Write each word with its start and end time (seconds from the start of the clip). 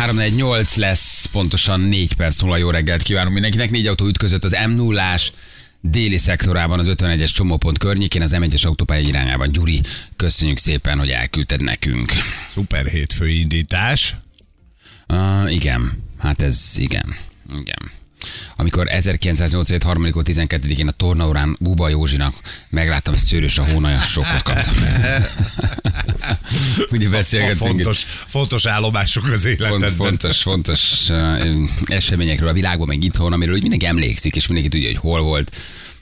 348 0.00 0.76
lesz, 0.76 1.26
pontosan 1.26 1.80
4 1.80 2.12
perc 2.12 2.40
múlva 2.40 2.56
jó 2.56 2.70
reggelt 2.70 3.02
kívánunk 3.02 3.32
mindenkinek. 3.32 3.70
Négy 3.70 3.86
autó 3.86 4.06
ütközött 4.06 4.44
az 4.44 4.56
m 4.66 4.70
0 4.70 5.16
déli 5.80 6.18
szektorában 6.18 6.78
az 6.78 6.90
51-es 6.90 7.32
csomópont 7.34 7.78
környékén, 7.78 8.22
az 8.22 8.36
M1-es 8.38 8.66
autópálya 8.66 9.08
irányában. 9.08 9.50
Gyuri, 9.50 9.80
köszönjük 10.16 10.58
szépen, 10.58 10.98
hogy 10.98 11.10
elküldted 11.10 11.62
nekünk. 11.62 12.12
Szuper 12.52 12.86
hétfői 12.86 13.40
indítás. 13.40 14.16
Uh, 15.08 15.52
igen, 15.52 15.90
hát 16.18 16.42
ez 16.42 16.74
igen. 16.76 17.16
Igen 17.58 17.99
amikor 18.56 18.88
1987. 18.88 19.82
3. 19.82 20.06
12-én 20.10 20.88
a 20.88 20.90
tornaórán 20.90 21.56
Guba 21.58 21.88
Józsinak 21.88 22.34
megláttam, 22.68 23.12
hogy 23.12 23.22
szőrös 23.22 23.58
a 23.58 23.64
hónaja, 23.64 24.02
sokkot 24.02 24.42
kaptam. 24.42 24.74
Ugye 26.90 27.08
beszélgetünk. 27.08 27.58
Fontos, 27.58 28.04
fontos 28.26 28.66
állomások 28.66 29.32
az 29.32 29.44
életedben. 29.44 29.94
Fontos, 29.94 30.42
fontos 30.42 31.10
eseményekről 31.84 32.48
a 32.48 32.52
világban, 32.52 32.86
meg 32.86 33.04
itthon, 33.04 33.32
amiről 33.32 33.58
mindenki 33.60 33.86
emlékszik, 33.86 34.36
és 34.36 34.46
mindenki 34.46 34.70
tudja, 34.70 34.88
hogy 34.88 34.98
hol 34.98 35.20
volt 35.20 35.56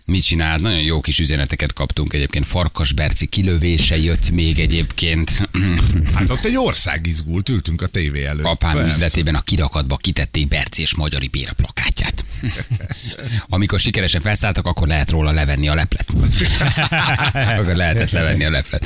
mit 0.09 0.25
csinált. 0.25 0.61
Nagyon 0.61 0.80
jó 0.80 1.01
kis 1.01 1.19
üzeneteket 1.19 1.73
kaptunk 1.73 2.12
egyébként. 2.12 2.47
Farkas 2.47 2.93
Berci 2.93 3.27
kilövése 3.27 3.99
jött 3.99 4.30
még 4.30 4.59
egyébként. 4.59 5.30
Hát 6.15 6.30
ott 6.30 6.45
egy 6.45 6.57
ország 6.57 7.07
izgult, 7.07 7.49
ültünk 7.49 7.83
a 7.83 7.87
tévé 7.87 8.25
előtt. 8.25 8.45
Apám 8.45 8.75
Persze. 8.75 8.91
üzletében 8.91 9.35
a 9.35 9.41
kirakatba 9.41 9.97
kitették 9.97 10.49
Berci 10.49 10.83
és 10.83 10.95
Magyari 10.95 11.29
Béra 11.29 11.52
plakátját. 11.52 12.25
Amikor 13.49 13.80
sikeresen 13.80 14.21
felszálltak, 14.21 14.66
akkor 14.66 14.89
lehet 14.89 15.11
róla 15.11 15.30
levenni 15.30 15.69
a 15.69 15.75
leplet. 15.75 16.07
akkor 17.59 17.75
lehetett 17.75 18.11
levenni 18.11 18.45
a 18.45 18.51
leplet. 18.51 18.85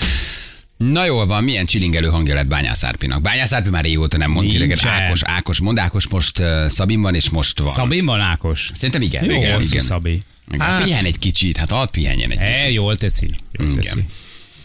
Na 0.91 1.05
jól 1.05 1.27
van, 1.27 1.45
milyen 1.45 1.67
csilingelő 1.67 2.09
hangja 2.09 2.35
lett 2.35 2.47
Bányász 2.47 2.85
Árpinak. 2.85 3.23
Bányász 3.23 3.53
Árpi 3.53 3.69
már 3.69 3.85
régóta 3.85 4.17
nem 4.17 4.31
mond, 4.31 4.53
illetve 4.53 4.91
Ákos, 4.91 5.23
Ákos 5.23 5.61
mond, 5.61 5.79
Ákos 5.79 6.09
most 6.09 6.39
uh, 6.39 6.66
Szabin 6.66 7.01
van, 7.01 7.15
és 7.15 7.30
most 7.30 7.59
van. 7.59 7.73
Szabin 7.73 8.05
van 8.05 8.21
Ákos? 8.21 8.71
Szerintem 8.74 9.02
igen. 9.02 9.24
Jó, 9.24 9.37
igen, 9.37 9.61
igen. 9.61 9.83
Szabi. 9.83 10.19
Hát, 10.59 10.85
pihen 10.85 11.05
egy 11.05 11.19
kicsit, 11.19 11.57
hát 11.57 11.73
ad 11.73 11.91
pihenjen 11.91 12.30
egy 12.30 12.39
kicsit. 12.39 12.55
E, 12.55 12.71
jól 12.71 12.97
teszi. 12.97 13.30
Jól 13.52 13.69
Igen. 13.69 13.80
teszi. 13.80 14.05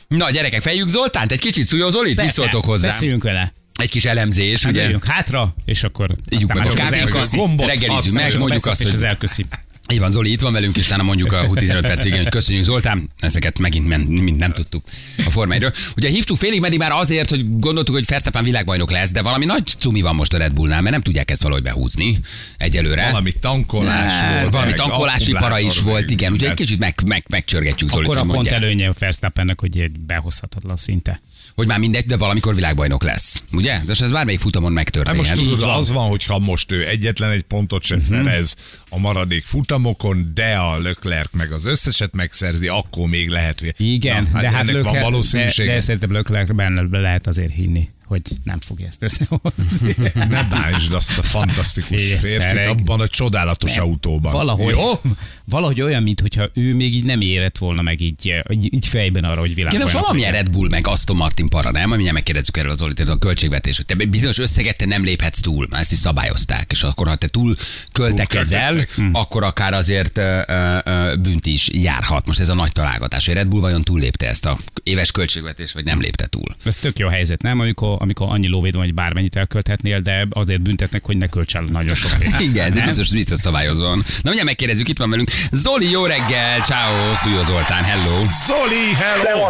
Na 0.08 0.30
gyerekek, 0.30 0.62
fejük 0.62 0.88
Zoltánt, 0.88 1.32
egy 1.32 1.40
kicsit 1.40 1.68
szújó 1.68 1.90
Zolit, 1.90 2.22
mit 2.22 2.31
szóltok 2.31 2.66
hozzá? 2.66 2.88
Beszéljünk 2.88 3.24
vele. 3.24 3.54
Egy 3.76 3.90
kis 3.90 4.06
elemzés, 4.06 4.64
Hát 4.64 4.72
ugye? 4.72 4.96
hátra, 5.06 5.54
és 5.66 5.84
akkor 5.84 6.16
Ígyunk 6.30 6.54
meg 6.54 6.68
a 6.68 6.74
kávénkat, 6.74 7.30
reggelizzük 7.58 8.14
meg, 8.14 8.38
mondjuk 8.38 8.66
azt, 8.66 8.81
és 8.81 8.88
az 8.88 8.94
hogy 8.94 9.04
elköszi. 9.04 9.46
Így 9.94 10.00
van, 10.00 10.12
Zoli 10.12 10.32
itt 10.32 10.42
van 10.42 10.54
velünk, 10.54 10.78
és 10.78 10.86
utána 10.86 11.04
mondjuk 11.04 11.32
a 11.32 11.50
15 11.54 11.82
perc 11.86 12.04
végén, 12.04 12.18
hogy 12.22 12.30
köszönjük 12.30 12.64
Zoltán, 12.66 13.10
ezeket 13.20 13.60
megint 13.60 13.88
men, 13.88 14.00
mind 14.00 14.38
nem 14.38 14.52
tudtuk 14.52 14.84
a 15.26 15.30
formáiról. 15.30 15.72
Ugye 15.96 16.10
hívtuk 16.10 16.38
félig 16.38 16.60
meddig 16.62 16.80
már 16.80 16.92
azért, 16.92 17.30
hogy 17.30 17.60
gondoltuk, 17.60 17.96
hogy 17.96 18.06
Verstappen 18.08 18.44
világbajnok 18.44 18.92
lesz, 18.92 19.12
de 19.12 19.22
valami 19.22 19.46
nagy 19.46 19.76
cumi 19.80 20.02
van 20.02 20.16
most 20.16 20.34
a 20.34 20.38
Red 20.38 20.54
Bullnál, 20.54 20.80
mert 20.82 20.92
nem 20.92 21.02
tudják 21.02 21.32
ezt 21.32 21.42
valahogy 21.42 21.64
behúzni 21.64 22.20
egyelőre. 22.58 23.06
Valami 23.06 23.32
tankolás 23.32 24.22
Ne, 24.22 24.30
volt. 24.40 24.52
valami 24.52 24.70
meg 24.70 24.80
tankolási 24.80 25.32
para 25.32 25.60
is 25.60 25.80
volt, 25.80 26.10
igen, 26.10 26.32
úgyhogy 26.32 26.50
egy 26.50 26.56
kicsit 26.56 26.80
meg, 26.80 26.96
meg, 27.06 27.26
megcsörgetjük 27.30 27.90
Zolit, 27.90 28.06
Akkor 28.08 28.18
a 28.18 28.24
pont 28.26 28.48
előnye 28.48 28.88
a 28.88 28.94
Verstappennek, 29.00 29.60
hogy 29.60 29.80
egy 29.80 30.00
behozhatatlan 30.00 30.78
szinte. 30.78 31.22
hogy 31.56 31.68
már 31.68 31.80
mindegy, 31.80 32.06
de 32.06 32.18
valamikor 32.18 32.56
világbajnok 32.56 33.04
lesz. 33.04 33.42
Ugye? 33.52 33.82
De 33.86 33.94
ez 34.00 34.12
bármelyik 34.12 34.40
futamon 34.40 34.68
Hát 34.68 34.76
megtörténhet. 34.76 35.36
most 35.36 35.50
tudod, 35.50 35.70
az 35.70 35.92
van, 35.92 36.08
hogyha 36.10 36.40
most 36.40 36.72
ő 36.72 36.88
egyetlen 36.88 37.32
egy 37.32 37.42
pontot 37.42 37.84
se 37.84 37.96
Mhm. 37.96 38.04
szerez 38.04 38.56
a 38.90 39.00
maradék 39.00 39.44
futamokon, 39.46 40.32
de 40.34 40.54
a 40.56 40.80
Leclerc 40.80 41.30
meg 41.32 41.52
az 41.52 41.66
összeset 41.66 42.16
megszerzi, 42.16 42.68
akkor 42.68 43.08
még 43.08 43.30
lehet. 43.30 43.64
Igen, 43.78 44.28
Na, 44.34 44.40
de 44.40 44.52
hát 44.52 44.70
ennek 44.70 44.84
van 44.84 45.14
Leclerc, 45.14 45.58
de, 45.58 45.66
de 45.66 45.80
szerintem 45.80 46.12
Leclerc 46.12 46.52
benne 46.56 47.00
lehet 47.00 47.28
azért 47.28 47.54
hinni, 47.54 47.90
hogy 48.08 48.22
nem 48.44 48.59
fogja 48.59 48.88
ezt 48.88 49.03
összehozni. 49.03 49.95
Ne 50.30 50.44
bántsd 50.44 50.94
azt 50.94 51.17
a 51.17 51.22
fantasztikus 51.22 52.02
Figyelj, 52.02 52.19
férfit 52.19 52.66
abban 52.66 53.00
a 53.00 53.08
csodálatos 53.08 53.77
autóban. 53.77 54.31
Valahogy, 54.31 54.73
Jó? 54.73 55.02
valahogy 55.45 55.81
olyan, 55.81 56.03
mintha 56.03 56.50
ő 56.53 56.75
még 56.75 56.96
így 56.96 57.03
nem 57.03 57.22
érett 57.22 57.57
volna 57.57 57.81
meg 57.81 58.01
így, 58.01 58.34
így, 58.50 58.73
így 58.73 58.88
fejben 58.88 59.23
arra, 59.23 59.40
hogy 59.40 59.67
most 59.79 59.94
valamilyen 59.94 60.31
legyen. 60.31 60.46
Red 60.46 60.53
Bull 60.53 60.69
meg 60.69 60.88
Aston 60.88 61.16
Martin 61.16 61.47
para, 61.50 61.72
nem? 61.72 61.90
Mindjárt 61.90 62.13
megkérdezzük 62.13 62.57
erről 62.57 62.72
az 62.72 62.78
Zolit, 62.78 63.00
a 63.00 63.17
költségvetés, 63.17 63.75
hogy 63.75 63.85
te 63.85 63.96
bizonyos 63.96 64.38
összeget 64.38 64.78
te 64.78 64.85
nem 64.85 65.03
léphetsz 65.03 65.40
túl, 65.40 65.67
már 65.69 65.81
ezt 65.81 65.91
is 65.91 65.97
szabályozták, 65.97 66.72
és 66.72 66.84
akkor 66.84 67.07
ha 67.07 67.16
te 67.16 67.28
túl 67.28 67.56
költekezel, 67.91 68.73
költettek. 68.73 69.09
akkor 69.12 69.44
akár 69.44 69.73
azért 69.73 70.17
ö, 70.17 70.40
ö, 70.85 71.16
bűnt 71.19 71.46
is 71.46 71.69
járhat. 71.73 72.25
Most 72.25 72.40
ez 72.40 72.50
a 72.50 72.53
nagy 72.53 72.72
találgatás, 72.72 73.25
hogy 73.25 73.35
Red 73.35 73.47
Bull 73.47 73.62
vajon 73.62 73.84
túllépte 73.84 74.28
ezt 74.28 74.46
a 74.46 74.57
éves 74.84 75.12
költségvetést, 75.12 75.73
vagy 75.73 75.84
nem 75.84 76.01
lépte 76.01 76.28
túl. 76.28 76.56
Ez 76.63 76.75
tök 76.75 77.00
jó 77.00 77.07
helyzet, 77.07 77.41
nem? 77.41 77.59
Amikor, 77.59 77.97
amikor 78.00 78.28
annyi 78.30 78.47
lóvéd 78.47 78.74
van, 78.74 78.84
hogy 78.84 78.94
bármennyit 78.94 79.35
elkölthetnél, 79.35 80.00
de 80.00 80.28
azért 80.30 80.62
büntetnek, 80.62 81.06
hogy 81.06 81.18
ne 81.18 81.28
költs 81.28 81.56
el 81.56 81.63
nagyon 81.63 81.96
sok 81.96 82.12
pénzt. 82.19 82.40
Igen, 82.40 82.78
ez 82.78 82.84
biztos, 82.84 83.12
biztos 83.12 83.40
szabályozva 83.40 83.84
van. 83.84 83.97
Na 83.97 84.03
mindjárt 84.22 84.46
megkérdezzük, 84.46 84.90
itt 84.90 84.97
van 84.97 85.09
velünk. 85.09 85.30
Zoli, 85.52 85.90
jó 85.90 86.06
reggel, 86.06 86.59
ciao, 86.59 87.16
Szújó 87.16 87.44
Zoltán, 87.44 87.84
hello. 87.84 88.25
Zoli, 88.47 88.94
hello! 88.94 89.50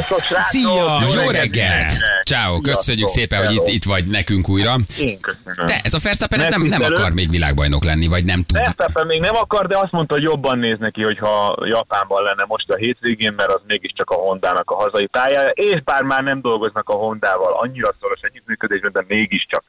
Szia! 0.50 1.22
Jó 1.22 1.30
reggelt! 1.30 2.17
Ciao, 2.28 2.62
köszönjük 2.62 3.08
szépen, 3.08 3.46
hogy 3.46 3.54
itt, 3.54 3.62
hello. 3.62 3.74
itt 3.74 3.84
vagy 3.84 4.06
nekünk 4.06 4.50
újra. 4.50 4.76
Én 5.00 5.20
köszönöm. 5.22 5.66
De 5.66 5.80
ez 5.84 5.94
a 5.94 6.00
Verstappen 6.04 6.40
ez 6.40 6.50
nem, 6.50 6.62
nem 6.62 6.82
akar 6.82 7.12
még 7.14 7.30
világbajnok 7.30 7.84
lenni, 7.84 8.08
vagy 8.08 8.26
nem 8.26 8.44
tud. 8.44 8.58
Verstappen 8.58 9.06
még 9.06 9.22
nem 9.22 9.36
akar, 9.36 9.68
de 9.68 9.78
azt 9.78 9.92
mondta, 9.92 10.14
hogy 10.14 10.24
jobban 10.24 10.60
néz 10.60 10.78
neki, 10.80 11.04
hogyha 11.04 11.58
Japánban 11.66 12.24
lenne 12.24 12.46
most 12.48 12.70
a 12.70 12.76
hétvégén, 12.76 13.34
mert 13.38 13.52
az 13.52 13.62
mégiscsak 13.68 14.10
a 14.10 14.16
Hondának 14.16 14.72
a 14.72 14.76
hazai 14.76 15.06
pályája, 15.06 15.50
és 15.50 15.84
bár 15.84 16.04
már 16.04 16.24
nem 16.24 16.42
dolgoznak 16.42 16.90
a 16.90 16.94
Hondával 16.94 17.54
annyira 17.54 17.96
szoros 18.02 18.20
együttműködésben, 18.22 18.92
de 18.92 19.04
mégiscsak, 19.08 19.64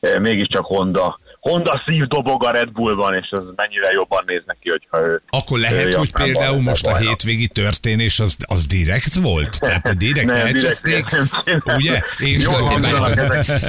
eh, 0.00 0.18
mégiscsak 0.18 0.64
Honda. 0.64 1.18
Honda 1.50 1.82
szív 1.86 2.04
dobog 2.04 2.44
a 2.44 2.50
Red 2.50 2.70
Bullban, 2.72 3.14
és 3.14 3.28
az 3.30 3.42
mennyire 3.56 3.92
jobban 3.92 4.22
néz 4.26 4.42
neki, 4.46 4.70
hogyha 4.70 5.00
ő... 5.00 5.22
Akkor 5.30 5.58
ő 5.58 5.60
lehet, 5.60 5.82
hogy 5.82 5.92
Japánban 5.92 6.22
például 6.24 6.62
most 6.62 6.86
a 6.86 6.96
hétvégi 6.96 7.48
történés 7.48 8.20
az, 8.20 8.36
az 8.46 8.66
direkt 8.66 9.14
volt? 9.14 9.60
Tehát 9.60 9.86
a 9.86 9.94
direkt 9.94 10.26
Nem, 10.32 10.36
elcseszték, 10.46 11.04
direkt 11.04 11.44
nem. 11.44 11.76
ugye? 11.76 12.00
És 12.18 12.44
Jó. 12.44 12.50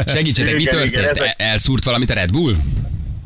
Segítsetek, 0.06 0.54
mi 0.54 0.62
igen, 0.62 0.76
történt? 0.76 0.98
ezek- 0.98 1.18
El- 1.38 1.48
Elszúrt 1.50 1.84
valamit 1.84 2.10
a 2.10 2.14
Red 2.14 2.32
Bull? 2.32 2.56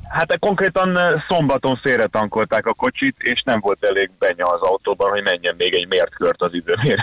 Hát 0.09 0.39
konkrétan 0.39 0.99
eh, 0.99 1.23
szombaton 1.27 1.79
félretankolták 1.83 2.65
a 2.65 2.73
kocsit, 2.73 3.15
és 3.19 3.41
nem 3.45 3.59
volt 3.59 3.83
elég 3.83 4.11
benya 4.19 4.45
az 4.45 4.61
autóban, 4.61 5.09
hogy 5.09 5.23
menjen 5.23 5.55
még 5.57 5.73
egy 5.73 5.87
mért 5.87 6.15
kört 6.15 6.41
az 6.41 6.53
igazi 6.53 6.95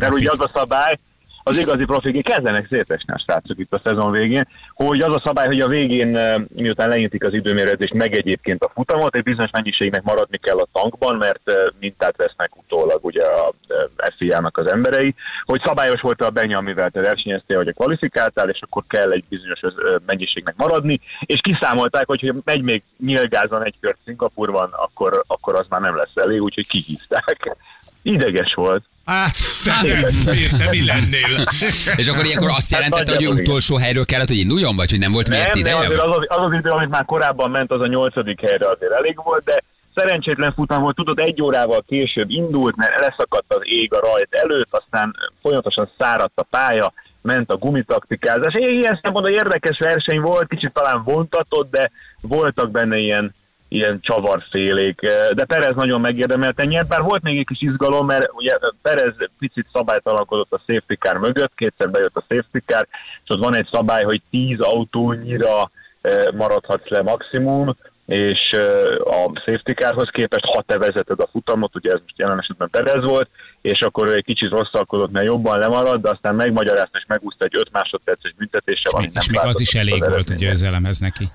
Mert 0.00 0.12
ugye 0.12 0.30
az 0.30 0.40
a 0.40 0.50
szabály, 0.54 0.98
az 1.46 1.58
igazi 1.58 1.84
profik, 1.84 2.24
kezdenek 2.24 2.66
szétesni 2.68 3.12
a 3.12 3.18
srácok 3.18 3.58
itt 3.58 3.72
a 3.72 3.80
szezon 3.84 4.10
végén, 4.10 4.48
hogy 4.74 5.00
az 5.00 5.14
a 5.16 5.22
szabály, 5.24 5.46
hogy 5.46 5.60
a 5.60 5.68
végén, 5.68 6.16
eh, 6.16 6.34
miután 6.54 6.88
leintik 6.88 7.24
az 7.24 7.34
időmérőzést, 7.34 7.94
meg 7.94 8.14
egyébként 8.14 8.64
a 8.64 8.70
futamot, 8.74 9.16
egy 9.16 9.22
bizonyos 9.22 9.50
mennyiségnek 9.50 10.02
maradni 10.02 10.38
kell 10.38 10.58
a 10.58 10.68
tankban, 10.72 11.16
mert 11.16 11.40
eh, 11.44 11.54
mintát 11.80 12.16
vesznek 12.16 12.56
utólag 12.56 13.04
ugye 13.04 13.24
a 13.24 13.52
eh, 13.68 14.06
FIA-nak 14.16 14.58
az 14.58 14.66
emberei, 14.66 15.14
hogy 15.44 15.60
szabályos 15.64 16.00
volt 16.00 16.22
a 16.22 16.30
benya, 16.30 16.58
amivel 16.58 16.90
te 16.90 17.00
versenyeztél, 17.00 17.56
vagy 17.56 17.68
a 17.68 17.72
kvalifikáltál, 17.72 18.48
és 18.48 18.60
akkor 18.60 18.82
kell 18.88 19.10
egy 19.10 19.24
bizonyos 19.28 19.60
mennyiségnek 20.06 20.56
maradni, 20.56 21.00
és 21.20 21.40
kiszámolták, 21.40 22.06
hogy 22.06 22.20
ha 22.20 22.40
megy 22.44 22.62
még 22.62 22.82
nyílgázon 22.98 23.64
egy 23.64 23.74
kört 23.80 23.98
Szingapurban, 24.04 24.70
akkor, 24.72 25.24
akkor 25.26 25.54
az 25.54 25.66
már 25.68 25.80
nem 25.80 25.96
lesz 25.96 26.14
elég, 26.14 26.42
úgyhogy 26.42 26.68
kihívták. 26.68 27.56
Ideges 28.02 28.54
volt. 28.54 28.84
Hát, 29.04 29.34
szerintem 29.34 30.34
érte, 30.34 30.68
mi 30.70 30.84
lennél? 30.84 31.44
És 32.00 32.08
akkor 32.08 32.24
ilyenkor 32.24 32.48
azt 32.48 32.74
Hát 32.74 32.82
jelentette, 32.82 33.14
hogy 33.14 33.24
ő 33.24 33.28
utolsó 33.28 33.76
helyről 33.76 34.04
kellett, 34.04 34.28
hogy 34.28 34.38
induljon, 34.38 34.76
vagy 34.76 34.90
hogy 34.90 34.98
nem 34.98 35.12
volt 35.12 35.28
miért 35.28 35.54
Nem, 35.54 35.62
de 35.62 35.68
ideje? 35.68 35.86
azért 35.86 36.02
az 36.02 36.16
az, 36.16 36.26
az 36.28 36.42
az 36.42 36.52
idő, 36.52 36.70
amit 36.70 36.88
már 36.88 37.04
korábban 37.04 37.50
ment, 37.50 37.70
az 37.70 37.80
a 37.80 37.86
nyolcadik 37.86 38.40
helyre 38.40 38.66
azért 38.68 38.92
elég 38.92 39.20
volt, 39.24 39.44
de 39.44 39.62
szerencsétlen 39.94 40.52
futam 40.52 40.82
volt, 40.82 40.96
tudod, 40.96 41.18
egy 41.18 41.42
órával 41.42 41.84
később 41.86 42.30
indult, 42.30 42.76
mert 42.76 43.00
leszakadt 43.00 43.54
az 43.54 43.60
ég 43.62 43.94
a 43.94 44.00
rajt 44.00 44.28
előtt, 44.30 44.68
aztán 44.70 45.16
folyamatosan 45.42 45.90
száradt 45.98 46.40
a 46.40 46.46
pálya, 46.50 46.92
ment 47.22 47.50
a 47.50 47.56
gumitaktikázás. 47.56 48.54
Ilyen 48.54 48.98
szempontból 49.02 49.34
érdekes 49.34 49.78
verseny 49.78 50.20
volt, 50.20 50.48
kicsit 50.48 50.72
talán 50.72 51.02
vontatott, 51.02 51.70
de 51.70 51.90
voltak 52.20 52.70
benne 52.70 52.96
ilyen, 52.98 53.34
ilyen 53.68 54.00
csavarfélék, 54.00 55.00
de 55.34 55.44
Perez 55.44 55.74
nagyon 55.74 56.00
megérdemelten 56.00 56.66
nyert, 56.66 56.88
bár 56.88 57.02
volt 57.02 57.22
még 57.22 57.38
egy 57.38 57.46
kis 57.46 57.60
izgalom, 57.60 58.06
mert 58.06 58.30
ugye 58.32 58.58
Perez 58.82 59.14
picit 59.38 59.66
szabálytalankodott 59.72 60.52
a 60.52 60.62
safety 60.66 60.94
car 60.98 61.16
mögött, 61.16 61.52
kétszer 61.54 61.90
bejött 61.90 62.16
a 62.16 62.24
safety 62.28 62.58
car, 62.66 62.86
és 63.24 63.28
ott 63.28 63.44
van 63.44 63.56
egy 63.56 63.68
szabály, 63.72 64.02
hogy 64.02 64.22
10 64.30 64.60
autónyira 64.60 65.70
eh, 66.00 66.24
maradhatsz 66.32 66.88
le 66.88 67.02
maximum, 67.02 67.76
és 68.06 68.50
eh, 68.50 68.60
a 69.06 69.32
safety 69.34 69.72
carhoz 69.72 70.08
képest, 70.12 70.44
ha 70.44 70.62
te 70.62 70.78
vezeted 70.78 71.20
a 71.20 71.28
futamot, 71.32 71.76
ugye 71.76 71.90
ez 71.90 72.00
most 72.00 72.18
jelen 72.18 72.38
esetben 72.38 72.70
Perez 72.70 73.04
volt, 73.04 73.28
és 73.60 73.80
akkor 73.80 74.16
egy 74.16 74.24
kicsit 74.24 74.50
rosszalkodott, 74.50 75.10
mert 75.10 75.26
jobban 75.26 75.58
lemarad, 75.58 76.00
de 76.00 76.10
aztán 76.10 76.34
megmagyarázta 76.34 76.98
és 76.98 77.04
megúszta 77.08 77.44
egy 77.44 77.54
5 77.56 77.72
másodperces 77.72 78.34
büntetése 78.36 78.90
van. 78.92 79.10
És 79.14 79.28
még 79.28 79.40
az 79.42 79.60
is 79.60 79.74
elég 79.74 80.04
volt, 80.04 80.26
hogy 80.26 80.36
győzelemhez 80.36 80.98
neki. 80.98 81.28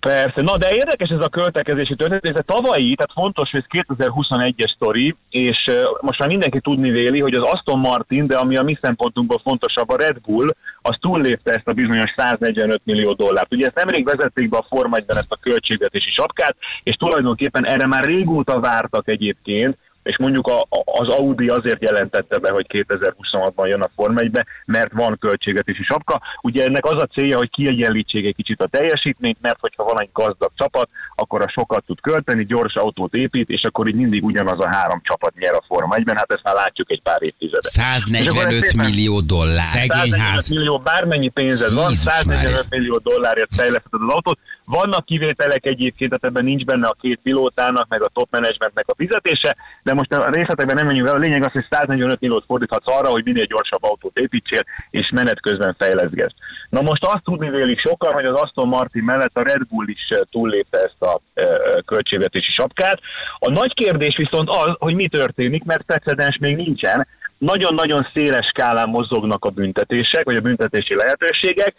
Persze, 0.00 0.42
na 0.42 0.56
de 0.56 0.74
érdekes 0.74 1.08
ez 1.08 1.24
a 1.24 1.28
költekezési 1.28 1.94
történet, 1.94 2.24
ez 2.24 2.44
a 2.46 2.52
tavalyi, 2.54 2.94
tehát 2.94 3.12
fontos, 3.12 3.50
hogy 3.50 3.64
ez 3.68 3.84
2021-es 3.86 4.74
sztori, 4.74 5.16
és 5.30 5.70
most 6.00 6.18
már 6.18 6.28
mindenki 6.28 6.60
tudni 6.60 6.90
véli, 6.90 7.20
hogy 7.20 7.34
az 7.34 7.50
Aston 7.52 7.78
Martin, 7.78 8.26
de 8.26 8.36
ami 8.36 8.56
a 8.56 8.62
mi 8.62 8.78
szempontunkból 8.80 9.40
fontosabb, 9.44 9.90
a 9.90 9.96
Red 9.96 10.20
Bull, 10.26 10.48
az 10.82 10.96
túllépte 11.00 11.52
ezt 11.52 11.68
a 11.68 11.72
bizonyos 11.72 12.14
145 12.16 12.80
millió 12.84 13.12
dollárt. 13.12 13.52
Ugye 13.52 13.66
ezt 13.66 13.76
nemrég 13.76 14.04
vezették 14.04 14.48
be 14.48 14.56
a 14.56 14.66
Forma 14.68 14.96
1 14.96 15.04
ezt 15.06 15.32
a 15.32 15.38
költségvetési 15.40 16.10
sapkát, 16.10 16.56
és 16.82 16.96
tulajdonképpen 16.96 17.66
erre 17.66 17.86
már 17.86 18.04
régóta 18.04 18.60
vártak 18.60 19.08
egyébként, 19.08 19.76
és 20.08 20.18
mondjuk 20.18 20.46
a, 20.46 20.66
az 20.84 21.08
Audi 21.08 21.48
azért 21.48 21.82
jelentette 21.82 22.38
be, 22.38 22.50
hogy 22.50 22.66
2026-ban 22.68 23.68
jön 23.68 23.80
a 23.80 23.90
Forma 23.94 24.20
1 24.20 24.40
mert 24.64 24.92
van 24.92 25.18
költségvetési 25.20 25.82
sapka. 25.82 26.20
Ugye 26.42 26.64
ennek 26.64 26.84
az 26.84 27.02
a 27.02 27.06
célja, 27.06 27.36
hogy 27.36 27.50
kiegyenlítsék 27.50 28.26
egy 28.26 28.34
kicsit 28.34 28.62
a 28.62 28.66
teljesítményt, 28.66 29.40
mert 29.40 29.60
hogyha 29.60 29.84
van 29.84 30.00
egy 30.00 30.08
gazdag 30.12 30.50
csapat, 30.54 30.88
akkor 31.14 31.42
a 31.42 31.48
sokat 31.48 31.84
tud 31.86 32.00
költeni, 32.00 32.44
gyors 32.44 32.74
autót 32.74 33.14
épít, 33.14 33.48
és 33.48 33.62
akkor 33.62 33.88
így 33.88 33.94
mindig 33.94 34.24
ugyanaz 34.24 34.58
a 34.58 34.68
három 34.68 35.00
csapat 35.02 35.34
nyer 35.34 35.54
a 35.54 35.64
Forma 35.66 35.94
1 35.94 36.04
hát 36.14 36.32
ezt 36.32 36.44
már 36.44 36.54
látjuk 36.54 36.90
egy 36.90 37.02
pár 37.02 37.22
évtizede. 37.22 37.68
145 37.68 38.74
millió 38.74 39.20
dollár. 39.20 39.60
Szegény 39.60 40.12
ház. 40.12 40.48
millió, 40.48 40.78
bármennyi 40.78 41.28
pénzed 41.28 41.74
van, 41.74 41.90
Jézus 41.90 42.12
145 42.12 42.52
Mária. 42.52 42.62
millió 42.70 42.98
dollárért 43.02 43.54
fejleszted 43.54 44.00
az 44.06 44.14
autót. 44.14 44.38
Vannak 44.70 45.04
kivételek 45.04 45.66
egyébként, 45.66 46.10
tehát 46.10 46.24
ebben 46.24 46.44
nincs 46.44 46.64
benne 46.64 46.88
a 46.88 46.96
két 47.00 47.20
pilótának, 47.22 47.88
meg 47.88 48.02
a 48.02 48.10
top 48.12 48.28
managementnek 48.30 48.84
a 48.88 48.94
fizetése, 48.96 49.56
de 49.82 49.94
most 49.94 50.12
a 50.12 50.30
részletekben 50.30 50.76
nem 50.76 50.86
menjünk 50.86 51.08
el. 51.08 51.14
A 51.14 51.18
lényeg 51.18 51.44
az, 51.44 51.52
hogy 51.52 51.66
145 51.70 52.20
milliót 52.20 52.44
fordíthatsz 52.46 52.86
arra, 52.86 53.08
hogy 53.08 53.24
minél 53.24 53.44
gyorsabb 53.44 53.84
autót 53.84 54.18
építsél, 54.18 54.60
és 54.90 55.10
menet 55.14 55.40
közben 55.40 55.76
fejleszgesd. 55.78 56.34
Na 56.68 56.80
most 56.80 57.04
azt 57.04 57.24
tudni 57.24 57.50
vélik 57.50 57.80
sokan, 57.80 58.12
hogy 58.12 58.24
az 58.24 58.40
Aston 58.40 58.68
Martin 58.68 59.02
mellett 59.02 59.36
a 59.36 59.42
Red 59.42 59.66
Bull 59.68 59.88
is 59.88 60.06
eh, 60.08 60.20
túllépte 60.30 60.78
ezt 60.78 61.02
a 61.02 61.20
eh, 61.34 61.46
költségvetési 61.84 62.50
sapkát. 62.50 63.00
A 63.38 63.50
nagy 63.50 63.74
kérdés 63.74 64.16
viszont 64.16 64.48
az, 64.48 64.74
hogy 64.78 64.94
mi 64.94 65.08
történik, 65.08 65.64
mert 65.64 65.82
precedens 65.82 66.36
még 66.38 66.56
nincsen. 66.56 67.06
Nagyon-nagyon 67.38 68.06
széles 68.14 68.46
skálán 68.46 68.88
mozognak 68.88 69.44
a 69.44 69.50
büntetések, 69.50 70.24
vagy 70.24 70.36
a 70.36 70.40
büntetési 70.40 70.94
lehetőségek. 70.94 71.74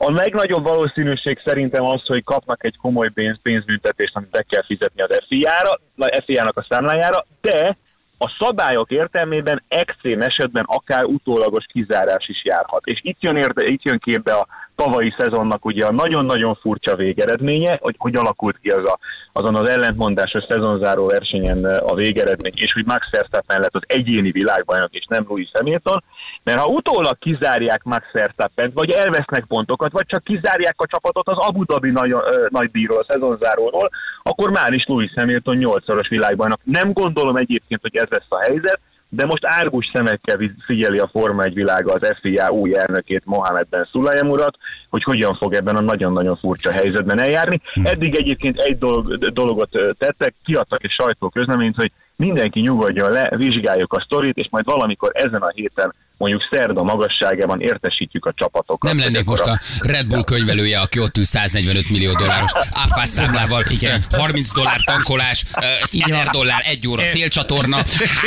A 0.00 0.10
legnagyobb 0.10 0.62
valószínűség 0.62 1.40
szerintem 1.44 1.84
az, 1.84 2.06
hogy 2.06 2.24
kapnak 2.24 2.64
egy 2.64 2.76
komoly 2.76 3.08
pénz, 3.08 3.38
pénzbüntetést, 3.42 4.16
amit 4.16 4.30
be 4.30 4.44
kell 4.48 4.64
fizetni 4.64 5.02
az 5.02 5.22
FIA-ra, 5.28 5.80
FIA-nak 6.24 6.56
a 6.56 6.66
számlájára, 6.68 7.26
de 7.40 7.76
a 8.18 8.36
szabályok 8.38 8.90
értelmében 8.90 9.62
extrém 9.68 10.20
esetben 10.20 10.64
akár 10.64 11.04
utólagos 11.04 11.64
kizárás 11.72 12.28
is 12.28 12.44
járhat. 12.44 12.86
És 12.86 13.00
itt 13.02 13.22
jön, 13.22 13.36
érde, 13.36 13.66
itt 13.66 13.82
jön 13.82 13.98
képbe 13.98 14.32
a 14.32 14.46
tavalyi 14.82 15.14
szezonnak 15.18 15.64
ugye 15.64 15.86
a 15.86 15.92
nagyon-nagyon 15.92 16.54
furcsa 16.54 16.96
végeredménye, 16.96 17.78
hogy 17.80 17.94
hogy 17.98 18.16
alakult 18.16 18.58
ki 18.62 18.68
az 18.68 18.84
a, 18.84 18.98
azon 19.32 19.54
az 19.54 19.68
ellentmondásos 19.68 20.44
szezonzáró 20.48 21.06
versenyen 21.06 21.64
a 21.64 21.94
végeredmény, 21.94 22.52
és 22.54 22.72
hogy 22.72 22.86
Max 22.86 23.10
Verstappen 23.10 23.60
lett 23.60 23.74
az 23.74 23.82
egyéni 23.86 24.30
világbajnok, 24.30 24.92
és 24.92 25.04
nem 25.08 25.24
Louis 25.28 25.50
Hamilton, 25.52 26.02
mert 26.42 26.60
ha 26.60 26.70
utólag 26.70 27.18
kizárják 27.18 27.82
Max 27.82 28.04
Verstappen, 28.12 28.70
vagy 28.74 28.90
elvesznek 28.90 29.44
pontokat, 29.44 29.92
vagy 29.92 30.06
csak 30.06 30.24
kizárják 30.24 30.74
a 30.76 30.86
csapatot 30.86 31.28
az 31.28 31.36
Abu 31.38 31.64
Dhabi 31.64 31.90
nagy, 31.90 32.10
ö, 32.10 32.46
nagy 32.48 32.70
a 32.88 33.04
szezonzáróról, 33.08 33.90
akkor 34.22 34.50
már 34.50 34.72
is 34.72 34.84
Louis 34.86 35.12
Hamilton 35.16 35.56
8-szoros 35.60 36.08
világbajnok. 36.08 36.60
Nem 36.64 36.92
gondolom 36.92 37.36
egyébként, 37.36 37.80
hogy 37.80 37.96
ez 37.96 38.08
lesz 38.10 38.26
a 38.28 38.38
helyzet, 38.38 38.80
de 39.08 39.26
most 39.26 39.44
árgus 39.44 39.90
szemekkel 39.92 40.50
figyeli 40.66 40.98
a 40.98 41.08
Forma 41.12 41.42
1 41.42 41.54
világa 41.54 41.92
az 41.92 42.16
FIA 42.20 42.50
új 42.50 42.76
elnökét, 42.76 43.22
Mohamed 43.24 43.68
Ben 43.68 43.88
Sulayem 43.90 44.28
urat, 44.28 44.56
hogy 44.88 45.02
hogyan 45.02 45.34
fog 45.34 45.54
ebben 45.54 45.76
a 45.76 45.80
nagyon-nagyon 45.80 46.36
furcsa 46.36 46.70
helyzetben 46.70 47.20
eljárni. 47.20 47.60
Eddig 47.82 48.16
egyébként 48.16 48.58
egy 48.58 48.78
dolog, 48.78 49.32
dologot 49.32 49.70
tettek, 49.98 50.34
kiadtak 50.44 50.84
egy 50.84 50.90
sajtóközleményt, 50.90 51.76
hogy 51.76 51.92
mindenki 52.16 52.60
nyugodjon 52.60 53.10
le, 53.10 53.32
vizsgáljuk 53.36 53.92
a 53.92 54.00
sztorit, 54.00 54.36
és 54.36 54.46
majd 54.50 54.64
valamikor 54.64 55.10
ezen 55.14 55.42
a 55.42 55.52
héten 55.54 55.94
mondjuk 56.18 56.42
szerda 56.50 56.82
magasságában 56.82 57.60
értesítjük 57.60 58.24
a 58.26 58.32
csapatokat. 58.36 58.92
Nem 58.92 58.98
lennék 59.04 59.24
most 59.24 59.42
a- 59.42 59.60
Red 59.80 60.06
Bull 60.06 60.24
könyvelője, 60.24 60.78
aki 60.80 61.00
ott 61.00 61.16
ül 61.16 61.24
145 61.24 61.90
millió 61.90 62.12
dolláros 62.12 62.52
áfás 62.72 63.08
számlával, 63.08 63.64
Igen. 63.68 64.04
30 64.10 64.52
dollár 64.52 64.80
tankolás, 64.84 65.44
ö, 65.60 65.64
1000 65.82 66.26
dollár 66.26 66.62
egy 66.66 66.88
óra 66.88 67.04
szélcsatorna, 67.04 67.76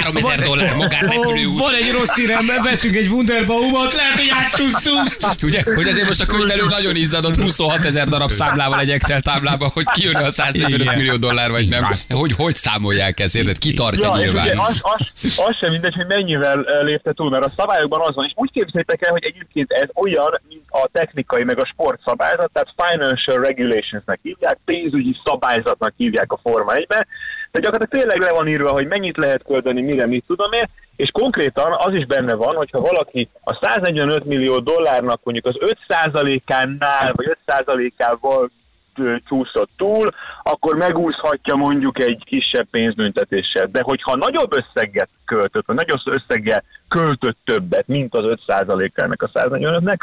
3000 0.03 0.39
dollár 0.39 0.75
magánrepülő 0.75 1.45
út. 1.45 1.59
Van 1.59 1.73
egy 1.73 1.91
rossz 1.91 2.15
hírem, 2.15 2.45
vettünk 2.63 2.95
egy 2.95 3.07
Wunderbaumot, 3.07 3.93
lehet, 3.93 4.13
hogy 4.15 4.31
átcsúsztunk. 4.43 5.17
Ugye, 5.43 5.61
hogy 5.75 5.87
azért 5.87 6.07
most 6.07 6.21
a 6.21 6.25
könyvelő 6.25 6.63
nagyon 6.69 6.95
izzadott 6.95 7.35
26 7.35 7.85
ezer 7.85 8.07
darab 8.07 8.29
számlával 8.31 8.79
egy 8.79 8.89
Excel 8.89 9.21
táblába, 9.21 9.69
hogy 9.73 9.85
kijön 9.93 10.15
a 10.15 10.29
145 10.31 10.81
Igen. 10.81 10.95
millió 10.95 11.15
dollár, 11.15 11.49
vagy 11.51 11.67
nem. 11.67 11.87
Hogy, 12.09 12.33
hogy 12.37 12.55
számolják 12.55 13.19
ezt, 13.19 13.35
érted? 13.35 13.57
Ki 13.57 13.73
tartja 13.73 14.03
Ja, 14.17 14.23
nyilván. 14.23 14.45
ugye 14.47 14.61
az, 14.61 14.79
az, 14.81 15.07
az 15.45 15.55
sem 15.59 15.71
mindegy, 15.71 15.93
hogy 15.95 16.05
mennyivel 16.07 16.65
lépte 16.83 17.13
túl, 17.13 17.29
mert 17.29 17.45
a 17.45 17.51
szabályokban 17.81 18.09
az 18.09 18.15
van, 18.15 18.25
és 18.25 18.31
úgy 18.35 18.51
képzeljétek 18.51 19.07
el, 19.07 19.11
hogy 19.11 19.23
egyébként 19.23 19.71
ez 19.71 19.89
olyan, 19.93 20.39
mint 20.47 20.65
a 20.69 20.89
technikai 20.91 21.43
meg 21.43 21.59
a 21.59 21.65
sportszabályzat, 21.65 22.51
tehát 22.53 22.73
financial 22.75 23.43
regulationsnek 23.43 24.19
hívják, 24.21 24.59
pénzügyi 24.65 25.15
szabályzatnak 25.25 25.93
hívják 25.97 26.31
a 26.31 26.39
Forma 26.43 26.71
1-ben, 26.75 27.07
de 27.51 27.59
gyakorlatilag 27.59 28.03
tényleg 28.03 28.29
le 28.29 28.37
van 28.37 28.47
írva, 28.47 28.71
hogy 28.71 28.87
mennyit 28.87 29.17
lehet 29.17 29.43
költeni, 29.43 29.81
mire, 29.81 30.05
mit 30.05 30.23
tudom 30.27 30.51
én, 30.51 30.69
és 30.95 31.09
konkrétan 31.11 31.71
az 31.77 31.93
is 31.93 32.05
benne 32.05 32.35
van, 32.35 32.55
hogyha 32.55 32.81
valaki 32.81 33.29
a 33.43 33.59
145 33.61 34.25
millió 34.25 34.59
dollárnak 34.59 35.19
mondjuk 35.23 35.45
az 35.45 35.75
5%-ánál, 35.87 37.13
vagy 37.15 37.37
5%-ával 37.45 38.43
ö, 38.43 38.60
csúszott 39.27 39.69
túl, 39.77 40.09
akkor 40.43 40.75
megúszhatja 40.75 41.55
mondjuk 41.55 42.01
egy 42.01 42.23
kisebb 42.25 42.67
pénzbüntetéssel. 42.71 43.65
De 43.65 43.81
hogyha 43.83 44.15
nagyobb 44.15 44.57
összeget 44.57 45.09
költött, 45.25 45.65
vagy 45.65 45.75
nagyobb 45.75 46.15
összeggel 46.17 46.63
költött 46.87 47.37
többet, 47.45 47.87
mint 47.87 48.15
az 48.15 48.37
5%-a 48.47 49.01
ennek 49.01 49.21
a 49.21 49.29
145-nek, 49.33 49.97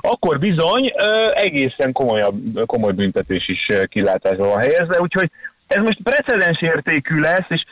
akkor 0.00 0.38
bizony 0.38 0.92
egészen 1.28 1.92
komolyabb, 1.92 2.66
komoly 2.66 2.92
büntetés 2.92 3.48
is 3.48 3.66
kilátásba 3.88 4.48
van 4.48 4.58
helyezve. 4.58 5.00
Úgyhogy 5.00 5.30
ez 5.66 5.82
most 5.82 6.02
precedens 6.02 6.62
értékű 6.62 7.20
lesz, 7.20 7.46
és 7.48 7.64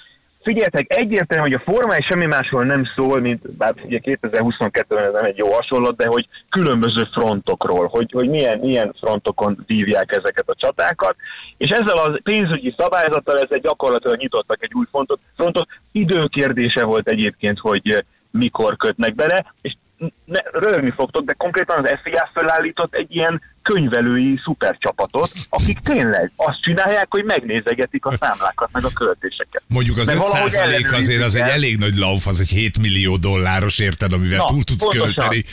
Figyeljetek, 0.42 0.86
egyértelmű, 0.88 1.50
hogy 1.50 1.60
a 1.64 1.70
Forma 1.70 1.94
1 1.94 2.04
semmi 2.08 2.26
másról 2.26 2.64
nem 2.64 2.84
szól, 2.96 3.20
mint, 3.20 3.56
bár 3.56 3.74
ugye 3.84 4.00
2022-ben 4.02 5.04
ez 5.04 5.12
nem 5.12 5.24
egy 5.24 5.36
jó 5.36 5.52
hasonlat, 5.52 5.96
de 5.96 6.06
hogy 6.06 6.28
különböző 6.48 7.08
frontokról, 7.12 7.86
hogy, 7.86 8.10
hogy 8.12 8.28
milyen, 8.28 8.58
milyen 8.58 8.94
frontokon 9.00 9.64
vívják 9.66 10.16
ezeket 10.16 10.48
a 10.48 10.54
csatákat, 10.54 11.16
és 11.56 11.70
ezzel 11.70 11.96
a 11.96 12.20
pénzügyi 12.22 12.74
szabályzattal 12.76 13.38
ezzel 13.38 13.58
gyakorlatilag 13.58 14.18
nyitottak 14.18 14.62
egy 14.62 14.74
új 14.74 14.84
frontot. 14.90 15.20
frontot. 15.36 15.68
Időkérdése 15.92 16.84
volt 16.84 17.08
egyébként, 17.08 17.58
hogy 17.58 17.82
eh, 17.84 17.98
mikor 18.30 18.76
kötnek 18.76 19.14
bele, 19.14 19.54
és 19.60 19.76
ne, 20.24 20.40
röhögni 20.52 20.92
fogtok, 20.96 21.24
de 21.24 21.32
konkrétan 21.32 21.84
az 21.84 21.98
FIA 22.02 22.30
felállított 22.34 22.94
egy 22.94 23.14
ilyen 23.14 23.40
könyvelői 23.62 24.40
szupercsapatot, 24.44 25.30
akik 25.48 25.78
tényleg 25.80 26.32
azt 26.36 26.62
csinálják, 26.62 27.06
hogy 27.08 27.24
megnézegetik 27.24 28.06
a 28.06 28.12
számlákat, 28.20 28.68
meg 28.72 28.84
a 28.84 28.90
költéseket. 28.94 29.62
Mondjuk 29.66 29.98
az 29.98 30.06
De 30.06 30.12
5 30.12 30.18
valahogy 30.18 30.50
százalék 30.50 30.92
azért 30.92 31.22
az 31.22 31.34
egy 31.34 31.48
elég 31.48 31.78
nagy 31.78 31.96
lauf, 31.96 32.26
az 32.26 32.40
egy 32.40 32.48
7 32.48 32.78
millió 32.78 33.16
dolláros, 33.16 33.78
érted, 33.78 34.12
amivel 34.12 34.38
Na, 34.38 34.44
túl 34.44 34.62
tudsz 34.62 34.82
pontosan. 34.82 35.12
költeni. 35.14 35.44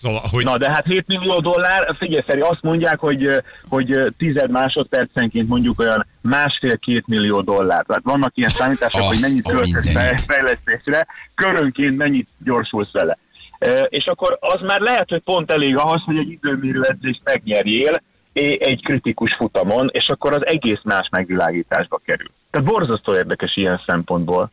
Szóval, 0.00 0.22
hogy 0.30 0.44
Na, 0.44 0.58
de 0.58 0.70
hát 0.70 0.84
7 0.84 1.06
millió 1.06 1.40
dollár, 1.40 1.94
figyelj 1.98 2.22
Feri, 2.26 2.40
azt 2.40 2.62
mondják, 2.62 2.98
hogy, 2.98 3.42
hogy 3.68 4.14
tized 4.18 4.50
másodpercenként 4.50 5.48
mondjuk 5.48 5.80
olyan 5.80 6.06
másfél-két 6.20 7.06
millió 7.06 7.40
dollár. 7.40 7.84
Tehát 7.86 8.02
vannak 8.04 8.32
ilyen 8.36 8.48
számítások, 8.48 9.00
hogy 9.00 9.16
Azt 9.16 9.20
mennyit 9.20 9.46
a 9.46 9.50
költesz 9.50 10.24
fejlesztésre, 10.26 11.06
körönként 11.34 11.96
mennyit 11.96 12.28
gyorsulsz 12.44 12.92
vele. 12.92 13.18
És 13.88 14.06
akkor 14.06 14.36
az 14.40 14.60
már 14.60 14.80
lehet, 14.80 15.08
hogy 15.08 15.22
pont 15.22 15.50
elég 15.50 15.76
ahhoz, 15.76 16.02
hogy 16.04 16.16
egy 16.16 16.30
időmérő 16.30 16.80
edzést 16.82 17.20
megnyerjél 17.24 18.02
egy 18.58 18.82
kritikus 18.84 19.34
futamon, 19.34 19.88
és 19.92 20.08
akkor 20.08 20.32
az 20.34 20.46
egész 20.46 20.80
más 20.84 21.08
megvilágításba 21.10 22.00
kerül. 22.04 22.26
Tehát 22.50 22.68
borzasztó 22.68 23.14
érdekes 23.14 23.56
ilyen 23.56 23.82
szempontból. 23.86 24.50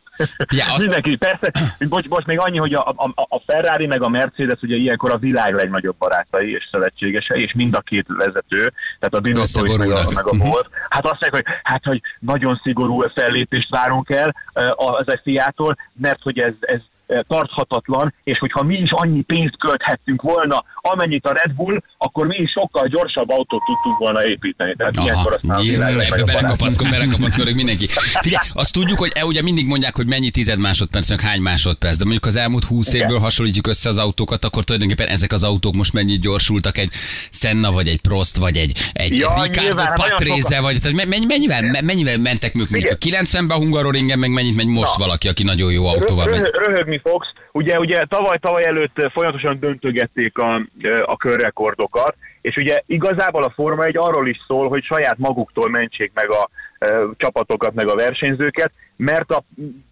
Ja, 0.56 0.66
azt- 0.66 0.78
Mindenki, 0.78 1.16
persze, 1.16 1.52
bocs, 1.88 2.08
bocs, 2.08 2.24
még 2.24 2.38
annyi, 2.40 2.58
hogy 2.58 2.74
a, 2.74 2.88
a, 2.96 3.26
a 3.28 3.40
Ferrari 3.46 3.86
meg 3.86 4.02
a 4.02 4.08
Mercedes 4.08 4.60
ugye 4.62 4.76
ilyenkor 4.76 5.10
a 5.12 5.16
világ 5.16 5.54
legnagyobb 5.54 5.96
barátai 5.98 6.52
és 6.52 6.68
szövetségesei, 6.70 7.42
és 7.42 7.52
mind 7.54 7.74
a 7.74 7.80
két 7.80 8.06
vezető, 8.08 8.72
tehát 8.98 9.14
a 9.14 9.20
Binotto 9.20 9.64
is 9.64 9.76
meg 9.76 9.90
a, 9.90 10.02
meg 10.14 10.26
a 10.26 10.36
Bolt, 10.36 10.68
hát 10.88 11.04
azt 11.06 11.20
mondják, 11.20 11.32
hogy, 11.32 11.44
hát, 11.62 11.84
hogy 11.84 12.00
nagyon 12.20 12.60
szigorú 12.62 13.00
fellépést 13.14 13.68
várunk 13.70 14.10
el 14.10 14.34
az 14.76 15.18
FIA-tól, 15.22 15.76
mert 15.92 16.22
hogy 16.22 16.38
ez, 16.38 16.52
ez 16.60 16.80
tarthatatlan, 17.28 18.14
és 18.24 18.38
hogyha 18.38 18.62
mi 18.62 18.76
is 18.76 18.90
annyi 18.90 19.22
pénzt 19.22 19.58
költhettünk 19.58 20.22
volna, 20.22 20.64
amennyit 20.74 21.26
a 21.26 21.32
Red 21.32 21.54
Bull, 21.54 21.82
akkor 21.98 22.26
mi 22.26 22.36
is 22.36 22.50
sokkal 22.50 22.86
gyorsabb 22.88 23.30
autót 23.30 23.62
tudtunk 23.64 23.98
volna 23.98 24.26
építeni. 24.26 24.74
Tehát 24.76 24.96
ilyenkor 24.96 25.32
aztán 25.32 25.56
a 25.56 25.60
világ 25.60 25.96
legnagyobb 25.96 26.26
barát. 26.26 26.42
Belekapaszkodik, 26.42 26.92
belekapaszkodik 26.92 27.54
mindenki. 27.54 27.86
Figyelj, 28.20 28.46
azt 28.52 28.72
tudjuk, 28.72 28.98
hogy 28.98 29.12
e, 29.14 29.24
ugye 29.24 29.42
mindig 29.42 29.66
mondják, 29.66 29.96
hogy 29.96 30.06
mennyi 30.06 30.30
tized 30.30 30.58
másodperc, 30.58 31.08
meg 31.08 31.20
hány 31.20 31.40
másodperc, 31.40 31.96
de 31.96 32.04
mondjuk 32.04 32.26
az 32.26 32.36
elmúlt 32.36 32.64
20 32.64 32.92
Igen. 32.92 33.00
évből 33.00 33.18
hasonlítjuk 33.18 33.66
össze 33.66 33.88
az 33.88 33.98
autókat, 33.98 34.44
akkor 34.44 34.64
tulajdonképpen 34.64 35.06
ezek 35.06 35.32
az 35.32 35.42
autók 35.42 35.74
most 35.74 35.92
mennyit 35.92 36.20
gyorsultak 36.20 36.78
egy 36.78 36.92
Senna, 37.30 37.72
vagy 37.72 37.88
egy 37.88 38.00
Prost, 38.00 38.36
vagy 38.36 38.56
egy, 38.56 38.90
egy 38.92 39.16
Ja, 39.16 39.42
Ricardo 39.42 39.82
Patrese, 39.94 40.60
vagy 40.60 40.80
tehát 40.80 41.06
mennyi, 41.06 41.24
mennyivel, 41.26 41.62
me- 41.62 41.82
mennyivel 41.82 42.18
mentek 42.18 42.54
mondjuk, 42.54 42.80
mondjuk 42.80 43.16
a 43.16 43.24
90-ben 43.24 43.56
a 43.56 43.60
Hungaroringen, 43.60 44.18
meg 44.18 44.30
mennyit 44.30 44.56
megy 44.56 44.66
most 44.66 44.98
Na. 44.98 45.04
valaki, 45.04 45.28
aki 45.28 45.42
nagyon 45.42 45.72
jó 45.72 45.86
autóval 45.86 46.26
megy. 46.26 46.50
Röhögni 46.98 47.10
fogsz. 47.10 47.32
Ugye, 47.52 47.78
ugye 47.78 48.04
tavaly-tavaly 48.08 48.64
előtt 48.66 48.98
eh, 48.98 49.10
folyamatosan 49.10 49.58
döntögették 49.58 50.38
a, 50.38 50.62
eh, 50.80 51.00
a 51.04 51.16
körrekordokat, 51.16 52.16
és 52.40 52.56
ugye 52.56 52.82
igazából 52.86 53.42
a 53.42 53.50
Forma 53.50 53.84
egy 53.84 53.96
arról 53.96 54.28
is 54.28 54.38
szól, 54.46 54.68
hogy 54.68 54.82
saját 54.82 55.18
maguktól 55.18 55.68
mentsék 55.70 56.10
meg 56.14 56.30
a 56.30 56.48
e, 56.78 56.86
csapatokat, 57.16 57.74
meg 57.74 57.88
a 57.88 57.94
versenyzőket, 57.94 58.72
mert 58.96 59.30
a, 59.30 59.42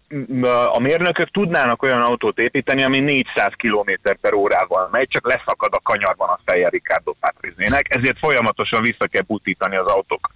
m- 0.07 0.45
a 0.45 0.79
mérnökök 0.79 1.31
tudnának 1.31 1.83
olyan 1.83 2.01
autót 2.01 2.39
építeni, 2.39 2.83
ami 2.83 2.99
400 2.99 3.53
km 3.57 3.91
per 4.21 4.33
órával 4.33 4.87
megy, 4.91 5.07
csak 5.07 5.33
leszakad 5.33 5.69
a 5.73 5.81
kanyarban 5.83 6.29
a 6.29 6.39
feje 6.45 6.69
Ricardo 6.69 7.13
Patrisének, 7.19 7.95
ezért 7.95 8.17
folyamatosan 8.17 8.81
vissza 8.81 9.07
kell 9.07 9.23
butítani 9.27 9.75
az 9.75 9.87
autókat. 9.87 10.31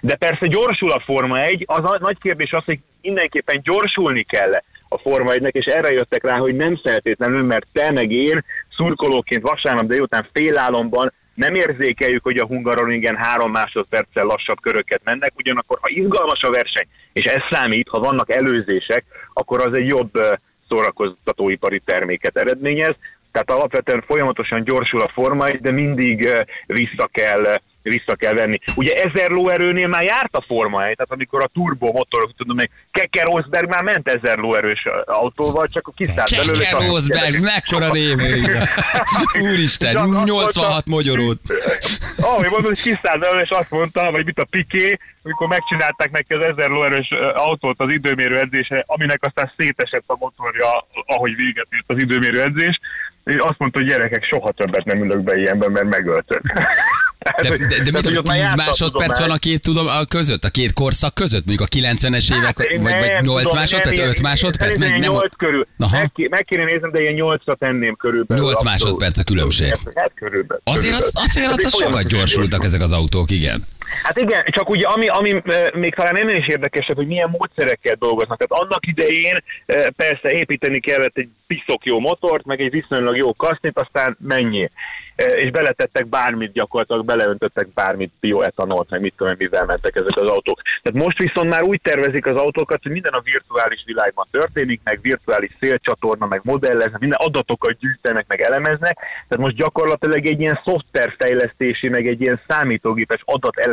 De 0.00 0.14
persze 0.14 0.46
gyorsul 0.46 0.90
a 0.90 1.02
Forma 1.04 1.40
1, 1.40 1.64
az 1.66 1.84
a 1.84 1.98
nagy 2.00 2.18
kérdés 2.18 2.52
az, 2.52 2.64
hogy 2.64 2.78
mindenképpen 3.02 3.60
gyorsulni 3.62 4.22
kell 4.22 4.52
a 4.92 4.98
Forma 4.98 5.32
1 5.32 5.48
és 5.50 5.64
erre 5.64 5.92
jöttek 5.92 6.24
rá, 6.24 6.36
hogy 6.36 6.56
nem 6.56 6.76
feltétlenül, 6.82 7.42
mert 7.42 7.66
te 7.72 7.90
meg 7.90 8.10
én 8.10 8.44
szurkolóként 8.76 9.42
vasárnap 9.42 9.86
délután 9.86 10.28
félálomban 10.32 11.12
nem 11.34 11.54
érzékeljük, 11.54 12.22
hogy 12.22 12.36
a 12.36 12.46
Hungaroringen 12.46 13.16
három 13.16 13.50
másodperccel 13.50 14.24
lassabb 14.24 14.60
köröket 14.60 15.00
mennek, 15.04 15.32
ugyanakkor 15.36 15.78
ha 15.80 15.88
izgalmas 15.90 16.42
a 16.42 16.50
verseny, 16.50 16.86
és 17.12 17.24
ez 17.24 17.42
számít, 17.50 17.88
ha 17.88 18.00
vannak 18.00 18.34
előzések, 18.34 19.04
akkor 19.32 19.66
az 19.66 19.78
egy 19.78 19.86
jobb 19.86 20.12
szórakoztatóipari 20.68 21.80
terméket 21.84 22.36
eredményez. 22.36 22.96
Tehát 23.32 23.50
alapvetően 23.50 24.04
folyamatosan 24.06 24.64
gyorsul 24.64 25.00
a 25.00 25.10
forma, 25.14 25.46
de 25.60 25.70
mindig 25.70 26.28
vissza 26.66 27.08
kell 27.12 27.44
vissza 27.82 28.14
kell 28.14 28.32
venni. 28.32 28.58
Ugye 28.74 28.94
1000 29.02 29.30
lóerőnél 29.30 29.88
már 29.88 30.02
járt 30.02 30.36
a 30.36 30.44
Forma 30.46 30.86
1, 30.86 30.96
tehát 30.96 31.12
amikor 31.12 31.42
a 31.42 31.50
turbo 31.54 31.92
motorok, 31.92 32.36
tudom 32.36 32.56
még, 32.56 32.70
Keker 32.90 33.24
Rosberg 33.24 33.68
már 33.68 33.82
ment 33.82 34.08
1000 34.08 34.38
lóerős 34.38 34.86
autóval, 35.04 35.68
csak 35.72 35.88
a 35.88 35.92
kiszállt 35.96 36.36
belőle. 36.36 36.58
Keker 36.58 36.86
Rosberg, 36.86 37.40
mekkora 37.42 37.96
igen. 37.96 38.68
Úristen, 39.50 39.92
Csak 39.92 40.14
azt 40.14 40.24
86 40.24 40.86
magyarót. 40.86 41.40
Ahogy 42.20 42.50
mondod, 42.50 42.66
hogy 42.66 42.82
kiszállt 42.82 43.20
belőle, 43.20 43.42
és 43.42 43.50
azt 43.50 43.70
mondta, 43.70 44.10
vagy 44.10 44.24
mit 44.24 44.38
a 44.38 44.44
Piqué, 44.44 44.98
amikor 45.22 45.48
megcsinálták 45.48 46.10
neki 46.10 46.34
az 46.34 46.44
1000 46.44 46.68
lóerős 46.68 47.08
autót 47.34 47.80
az 47.80 47.90
időmérő 47.90 48.38
edzésre, 48.38 48.84
aminek 48.86 49.18
aztán 49.20 49.52
szétesett 49.56 50.04
a 50.06 50.16
motorja, 50.18 50.66
ahogy 51.06 51.36
véget 51.36 51.66
ért 51.70 51.84
az 51.86 52.02
időmérő 52.02 52.42
edzés, 52.42 52.80
és 53.24 53.36
azt 53.36 53.58
mondta, 53.58 53.78
hogy 53.78 53.88
gyerekek, 53.88 54.24
soha 54.24 54.52
többet 54.52 54.84
nem 54.84 55.02
ülök 55.02 55.20
be 55.20 55.38
ilyenben, 55.38 55.70
mert 55.70 55.88
megöltök. 55.88 56.42
De, 57.42 57.56
de, 57.56 57.82
de 57.82 57.90
mit 57.90 58.02
tudom, 58.02 58.24
10 58.24 58.54
másodperc 58.54 59.18
van 59.18 59.30
a 59.30 59.36
két 59.36 59.62
tudom, 59.62 59.86
a 59.86 60.04
között, 60.04 60.44
a 60.44 60.50
két 60.50 60.72
korszak 60.72 61.14
között, 61.14 61.46
mondjuk 61.46 61.68
a 61.68 61.76
90-es 61.76 62.36
évek, 62.36 62.44
Hát, 62.44 62.56
vagy, 62.56 62.80
vagy 62.80 63.10
8 63.20 63.52
másodperc, 63.54 63.98
5 63.98 64.22
másodperc? 64.22 64.78
Meg, 64.78 64.90
nem, 64.90 65.00
8 65.00 65.36
körül. 65.36 65.66
Aha. 65.78 65.96
Meg, 65.96 66.28
meg 66.30 66.44
kéne 66.44 66.64
néznem, 66.64 66.90
de 66.92 67.00
ilyen 67.00 67.14
8-ra 67.16 67.54
tenném 67.58 67.96
körülbelül. 67.96 68.44
8 68.44 68.54
abszolút. 68.54 68.80
másodperc 68.80 69.18
a 69.18 69.22
különbség. 69.22 69.74
Hát 69.94 70.12
körülbelül. 70.14 70.62
Azért 70.64 70.94
az, 70.94 71.10
azért 71.14 71.50
az, 71.50 71.64
az 71.64 71.76
sokat 71.76 72.08
gyorsultak 72.08 72.64
ezek 72.64 72.80
az 72.80 72.92
autók, 72.92 73.30
igen. 73.30 73.64
Hát 74.02 74.20
igen, 74.20 74.44
csak 74.46 74.68
ugye 74.68 74.86
ami, 74.86 75.06
ami 75.06 75.42
még 75.72 75.94
talán 75.94 76.18
ennél 76.18 76.36
is 76.36 76.46
érdekesebb, 76.46 76.96
hogy 76.96 77.06
milyen 77.06 77.30
módszerekkel 77.38 77.96
dolgoznak. 77.98 78.38
Tehát 78.38 78.62
annak 78.64 78.86
idején 78.86 79.42
persze 79.96 80.28
építeni 80.28 80.80
kellett 80.80 81.16
egy 81.16 81.28
piszok 81.46 81.84
jó 81.84 82.00
motort, 82.00 82.44
meg 82.44 82.60
egy 82.60 82.70
viszonylag 82.70 83.16
jó 83.16 83.32
kasznit, 83.32 83.80
aztán 83.80 84.16
mennyi. 84.20 84.70
És 85.16 85.50
beletettek 85.50 86.06
bármit 86.06 86.52
gyakorlatilag, 86.52 87.04
beleöntöttek 87.04 87.68
bármit, 87.68 88.12
bioetanolt, 88.20 88.90
meg 88.90 89.00
mit 89.00 89.14
tudom, 89.16 89.34
mivel 89.38 89.64
mentek 89.64 89.94
ezek 89.94 90.20
az 90.20 90.28
autók. 90.28 90.62
Tehát 90.82 91.04
most 91.04 91.18
viszont 91.18 91.48
már 91.48 91.62
úgy 91.62 91.80
tervezik 91.82 92.26
az 92.26 92.36
autókat, 92.36 92.82
hogy 92.82 92.92
minden 92.92 93.12
a 93.12 93.20
virtuális 93.20 93.82
világban 93.86 94.26
történik, 94.30 94.80
meg 94.84 94.98
virtuális 95.02 95.50
szélcsatorna, 95.60 96.26
meg 96.26 96.40
modelleznek, 96.44 97.00
minden 97.00 97.20
adatokat 97.22 97.78
gyűjtenek, 97.78 98.24
meg 98.28 98.40
elemeznek. 98.40 98.98
Tehát 99.28 99.44
most 99.44 99.56
gyakorlatilag 99.56 100.26
egy 100.26 100.40
ilyen 100.40 100.60
szoftverfejlesztési, 100.64 101.88
meg 101.88 102.06
egy 102.06 102.20
ilyen 102.20 102.40
számítógépes 102.48 103.20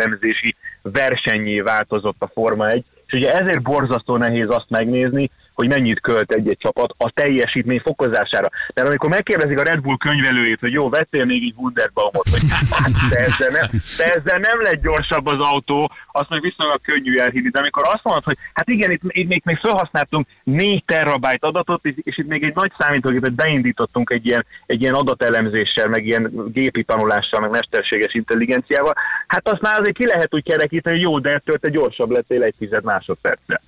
adatelemzési 0.10 0.56
versenyé 0.82 1.60
változott 1.60 2.16
a 2.20 2.28
Forma 2.34 2.68
1, 2.68 2.84
és 3.06 3.13
ugye 3.13 3.34
ezért 3.34 3.62
borzasztó 3.62 4.18
nehéz 4.18 4.50
azt 4.50 4.70
megnézni, 4.70 5.30
hogy 5.60 5.68
mennyit 5.68 6.01
költ 6.01 6.32
egy-egy 6.32 6.58
csapat 6.58 6.94
a 6.98 7.12
teljesítmény 7.12 7.80
fokozására. 7.80 8.50
Mert 8.74 8.88
amikor 8.88 9.10
megkérdezik 9.10 9.60
a 9.60 9.63
Red 9.63 9.82
Bull 9.82 9.98
könyvelőjét, 9.98 10.60
hogy 10.60 10.72
jó, 10.72 10.89
vettél 10.89 11.25
még 11.25 11.44
egy 11.44 11.54
Wunderbaumot, 11.58 12.30
hogy 12.30 12.42
hát 12.72 12.92
de 13.10 13.18
ezzel, 13.18 13.50
nem, 13.51 13.68
de 13.98 14.04
ezzel 14.04 14.39
nem 14.39 14.62
lett 14.62 14.82
gyorsabb 14.82 15.25
az 15.28 15.39
autó, 15.51 15.92
azt 16.12 16.30
meg 16.30 16.42
viszonylag 16.42 16.82
könnyű 16.82 17.18
elhinni. 17.18 17.50
De 17.50 17.60
amikor 17.60 17.84
azt 17.86 18.04
mondod, 18.04 18.24
hogy 18.24 18.38
hát 18.54 18.68
igen, 18.68 18.92
itt, 18.92 19.01
itt 19.08 19.28
még, 19.28 19.42
még 19.46 19.58
felhasználtunk 19.58 20.28
4 20.44 20.84
terabájt 20.86 21.44
adatot, 21.44 21.86
és, 21.86 21.94
és 22.04 22.18
itt 22.18 22.28
még 22.28 22.44
egy 22.44 22.56
nagy 22.56 22.72
számítógépet 22.78 23.34
beindítottunk 23.34 24.10
egy 24.10 24.25
ilyen, 24.25 24.46
egy 24.66 24.82
ilyen 24.82 24.94
adatelemzéssel, 24.94 25.88
meg 25.88 26.06
ilyen 26.06 26.32
gépi 26.51 26.84
tanulással, 26.84 27.39
meg 27.39 27.50
mesterséges 27.50 28.13
intelligenciával, 28.13 28.94
hát 29.28 29.50
azt 29.50 29.62
már 29.62 29.80
azért 29.80 29.98
ki 29.98 30.06
lehet 30.06 30.34
úgy 30.34 30.44
kerekíteni, 30.44 30.96
hogy 30.96 31.06
jó, 31.06 31.20
de 31.20 31.34
ettől 31.34 31.58
te 31.58 31.70
gyorsabb 31.70 32.10
lettél 32.12 32.44
egy 32.44 32.56
tized 32.58 32.84
másodperccel. 32.84 33.62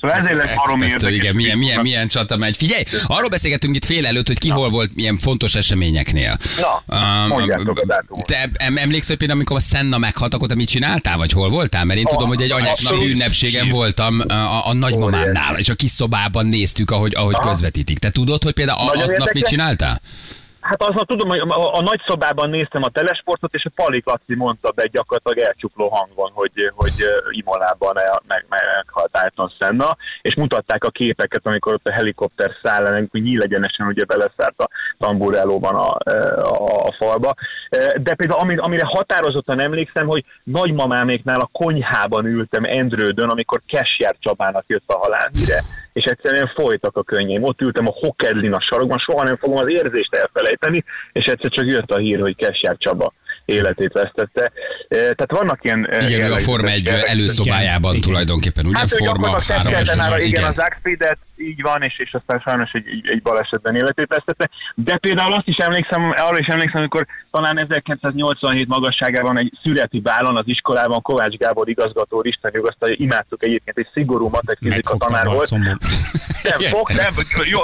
Szóval 0.00 0.16
ezért 0.16 0.34
lett 0.34 0.54
barom 0.54 0.82
Elképesztő, 0.82 1.06
érdekes. 1.06 1.24
igen, 1.24 1.34
milyen, 1.34 1.58
milyen, 1.58 1.80
milyen 1.80 2.08
csata 2.08 2.36
megy. 2.36 2.56
Figyelj, 2.56 2.82
arról 3.06 3.28
beszélgettünk 3.28 3.76
itt 3.76 3.84
fél 3.84 4.06
előtt, 4.06 4.26
hogy 4.26 4.38
ki 4.38 4.48
hol 4.48 4.70
volt 4.70 4.90
milyen 4.94 5.18
fontos 5.18 5.54
eseményeknél. 5.54 6.38
Na, 6.86 7.26
mondjátok 7.28 7.78
a 7.78 7.86
dátumot. 7.86 8.26
Te 8.26 8.50
em- 8.54 8.78
emlékszel, 8.78 9.08
hogy 9.08 9.16
például 9.18 9.38
amikor 9.38 9.56
a 9.56 9.60
Senna 9.60 9.98
meghalt, 9.98 10.34
akkor 10.34 10.48
te 10.48 10.54
mit 10.54 10.68
csináltál, 10.68 11.16
vagy 11.16 11.32
hol 11.32 11.48
voltál? 11.50 11.84
Mert 11.84 11.98
én 11.98 12.06
A- 12.06 12.10
tudom, 12.10 12.28
hogy 12.28 12.42
egy 12.42 12.50
abszolút 12.50 13.04
ünnepségen 13.04 13.62
sírt. 13.64 13.74
voltam 13.74 14.22
a, 14.28 14.32
a, 14.32 14.66
a 14.66 14.72
nagymamámnál, 14.72 15.56
és 15.56 15.68
a 15.68 15.74
kis 15.74 15.90
szobában 15.90 16.46
néztük, 16.46 16.90
ahogy, 16.90 17.14
ahogy 17.14 17.34
Aha. 17.34 17.48
közvetítik. 17.50 17.98
Te 17.98 18.10
tudod, 18.10 18.42
hogy 18.42 18.52
például 18.52 18.84
Nagyon 18.84 19.02
aznap 19.02 19.18
mit 19.18 19.26
érdekes. 19.26 19.50
csináltál? 19.50 20.00
Hát 20.60 20.82
azt 20.82 21.06
tudom, 21.06 21.28
hogy 21.28 21.38
a, 21.38 21.74
a 21.78 21.82
nagy 21.82 22.00
szobában 22.06 22.50
néztem 22.50 22.82
a 22.82 22.90
telesportot, 22.90 23.54
és 23.54 23.64
a 23.64 23.70
Palik 23.74 24.06
Laci 24.06 24.34
mondta 24.34 24.70
be 24.70 24.86
gyakorlatilag 24.86 25.46
elcsukló 25.46 25.88
hangon, 25.88 26.30
hogy, 26.34 26.72
hogy 26.74 26.92
Imolában 27.30 28.00
el- 28.00 28.22
meg, 28.26 28.46
meghalt 28.48 29.10
Ayrton 29.12 29.52
Senna, 29.60 29.96
és 30.22 30.34
mutatták 30.34 30.84
a 30.84 30.90
képeket, 30.90 31.46
amikor 31.46 31.72
ott 31.74 31.88
a 31.88 31.92
helikopter 31.92 32.50
száll 32.62 32.82
le, 32.82 32.96
amikor 32.96 33.20
nyílegyenesen 33.20 33.86
ugye 33.86 34.04
beleszállt 34.04 34.58
a 34.60 34.68
tamburellóban 34.98 35.74
a, 35.74 35.88
a, 36.42 36.86
a 36.86 36.94
falba. 36.98 37.34
De 37.96 38.14
például 38.14 38.40
ami, 38.40 38.56
amire 38.56 38.86
határozottan 38.86 39.60
emlékszem, 39.60 40.06
hogy 40.06 40.24
nagymamáméknál 40.44 41.40
a 41.40 41.50
konyhában 41.52 42.26
ültem 42.26 42.64
Endrődön, 42.64 43.28
amikor 43.28 43.60
Kesjár 43.66 44.16
Csabának 44.18 44.64
jött 44.66 44.88
a 44.92 44.98
halálhíre, 44.98 45.62
és 45.92 46.04
egyszerűen 46.04 46.52
folytak 46.54 46.96
a 46.96 47.02
könnyeim. 47.02 47.42
Ott 47.42 47.60
ültem 47.60 47.86
a 47.86 47.96
Hokedlin 48.00 48.52
a 48.52 48.60
sarokban, 48.60 48.98
soha 48.98 49.24
nem 49.24 49.36
fogom 49.36 49.56
az 49.56 49.68
érzést 49.68 50.14
elfelejteni, 50.14 50.48
és 51.12 51.24
egyszer 51.24 51.50
csak 51.50 51.66
jött 51.66 51.90
a 51.90 51.98
hír, 51.98 52.20
hogy 52.20 52.36
Kesjár 52.36 52.76
Csaba 52.78 53.12
életét 53.44 53.92
vesztette. 53.92 54.42
Eh, 54.42 54.98
Tehát 54.98 55.30
vannak 55.30 55.64
ilyen... 55.64 55.88
Igen, 56.08 56.30
ő 56.30 56.32
a 56.32 56.38
Forma 56.38 56.68
1 56.68 56.84
jellegzetes- 56.84 57.10
előszobályában 57.14 57.90
Igen. 57.94 58.02
tulajdonképpen, 58.08 58.66
ugye? 58.66 58.78
Hát 58.78 58.90
Forma 58.90 59.04
gyakorlatilag 59.06 59.62
három 59.62 59.72
tesztelte 59.72 60.10
már, 60.10 60.18
igen, 60.18 60.28
igen. 60.28 60.44
az 60.44 60.58
Axfidet, 60.58 61.18
így 61.36 61.62
van, 61.62 61.82
és, 61.82 61.98
és 61.98 62.14
aztán 62.14 62.42
sajnos 62.46 62.70
egy, 62.72 62.86
egy, 62.86 63.08
egy 63.12 63.22
balesetben 63.22 63.74
életét 63.76 64.08
vesztette. 64.08 64.50
De 64.74 64.96
például 64.96 65.32
azt 65.32 65.46
is 65.46 65.56
emlékszem, 65.56 66.14
arra 66.16 66.38
is 66.38 66.46
emlékszem, 66.46 66.80
amikor 66.80 67.06
talán 67.30 67.58
1987 67.58 68.68
magasságában 68.68 69.40
egy 69.40 69.52
szüreti 69.62 70.00
bálon 70.00 70.36
az 70.36 70.44
iskolában 70.46 71.02
Kovács 71.02 71.36
Gábor 71.36 71.68
igazgató, 71.68 72.22
Isten 72.22 72.50
nyugasztalja, 72.54 72.94
imádtuk 72.98 73.44
egyébként, 73.44 73.78
egy 73.78 73.88
szigorú 73.92 74.28
matek 74.28 74.58
fizika 74.60 74.96
tanár 74.96 75.26
volt. 75.26 75.50
Nem, 75.50 75.78
fog, 76.74 76.90
nem, 76.90 77.12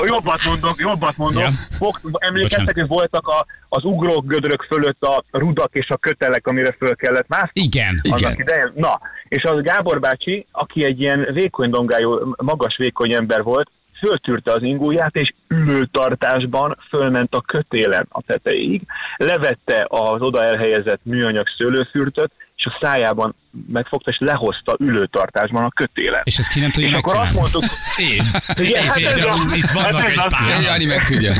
jobbat 0.06 0.44
mondok, 0.48 0.74
jobbat 0.78 1.16
mondok. 1.16 1.42
Ja. 1.42 1.48
Fog, 1.70 1.98
emlékeztek, 2.18 2.74
hogy 2.74 2.86
voltak 2.86 3.28
a, 3.28 3.46
az 3.68 3.84
ugrók 3.84 4.26
gödrök 4.26 4.62
fölött 4.62 5.02
a 5.02 5.24
rudak 5.56 5.74
és 5.74 5.88
a 5.88 5.96
kötelek, 5.96 6.46
amire 6.46 6.74
föl 6.78 6.96
kellett 6.96 7.28
mászni? 7.28 7.60
Igen. 7.60 8.00
Igen. 8.02 8.18
annak 8.22 8.38
idején. 8.38 8.72
Na, 8.74 9.00
és 9.28 9.42
az 9.42 9.62
Gábor 9.62 10.00
bácsi, 10.00 10.46
aki 10.52 10.84
egy 10.84 11.00
ilyen 11.00 11.28
vékony 11.32 11.70
dongájú, 11.70 12.34
magas 12.36 12.76
vékony 12.76 13.14
ember 13.14 13.42
volt, 13.42 13.70
föltűrte 13.98 14.52
az 14.52 14.62
ingóját, 14.62 15.14
és 15.16 15.32
ülőtartásban 15.48 16.76
fölment 16.88 17.34
a 17.34 17.40
kötélen 17.40 18.06
a 18.08 18.22
tetejéig, 18.22 18.82
levette 19.16 19.86
az 19.88 20.20
oda 20.20 20.42
elhelyezett 20.42 21.00
műanyag 21.02 21.46
szőlőfürtöt, 21.56 22.32
és 22.56 22.64
a 22.66 22.78
szájában 22.80 23.34
megfogta, 23.68 24.10
és 24.10 24.16
lehozta 24.20 24.76
ülőtartásban 24.78 25.64
a 25.64 25.70
kötélet. 25.70 26.26
És 26.26 26.38
ezt 26.38 26.52
ki 26.52 26.60
nem 26.60 26.70
tudja 26.70 26.88
és 26.88 26.94
akkor 26.96 27.20
azt 27.20 27.34
mondtuk, 27.34 27.62
Én. 28.10 28.22
Igen, 28.66 28.84
hát 28.86 28.96
Én, 28.96 29.06
ez 29.06 29.18
én, 29.18 29.24
a- 29.24 29.54
itt 29.56 29.70
vannak 29.70 29.94
hát 29.94 30.04
ez 30.04 30.16
egy 30.16 30.26
pár. 30.28 30.62
Jani 30.62 30.84
meg 30.84 31.04
tudja. 31.04 31.32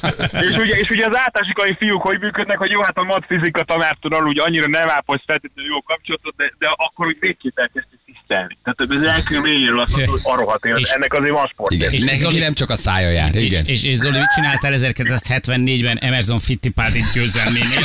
és 0.48 0.56
ugye, 0.56 0.76
és 0.76 0.90
ugye 0.90 1.06
az 1.06 1.16
általásikai 1.18 1.74
fiúk 1.78 2.02
hogy 2.02 2.20
működnek, 2.20 2.58
hogy 2.58 2.70
jó, 2.70 2.80
hát 2.82 2.96
a 2.96 3.02
matfizika 3.02 3.64
tanártól 3.64 4.26
úgy 4.26 4.40
annyira 4.40 4.68
nem 4.68 4.88
ápoz 4.88 5.20
feltétlenül 5.26 5.70
jó 5.72 5.82
kapcsolatot, 5.82 6.34
de, 6.36 6.52
de 6.58 6.66
akkor 6.76 7.06
úgy 7.06 7.16
végképp 7.20 7.58
elkezdtük 7.58 8.00
tisztelni. 8.26 8.58
Tehát 8.64 9.04
ez 9.04 9.10
elkül 9.10 9.40
mélyéről 9.40 9.80
azt 9.80 9.90
mondod, 9.96 10.20
hogy 10.22 10.32
a 10.32 10.36
rohadt 10.36 10.64
élet. 10.64 10.78
És- 10.80 10.88
Ennek 10.90 11.12
azért 11.12 11.32
van 11.32 11.46
sport. 11.52 11.72
Igen, 11.72 11.92
És 11.92 12.02
neki 12.04 12.16
Zoli- 12.16 12.38
nem 12.38 12.54
csak 12.54 12.70
a 12.70 12.76
szája 12.76 13.10
jár, 13.10 13.34
És, 13.34 13.42
igen. 13.42 13.64
és, 13.66 13.84
és 13.84 13.96
Zoli, 13.96 14.18
mit 14.18 14.28
csináltál 14.34 14.72
1974-ben 14.76 15.98
Emerson 15.98 16.38
Fittipaldi 16.38 17.00
győzelménél? 17.14 17.80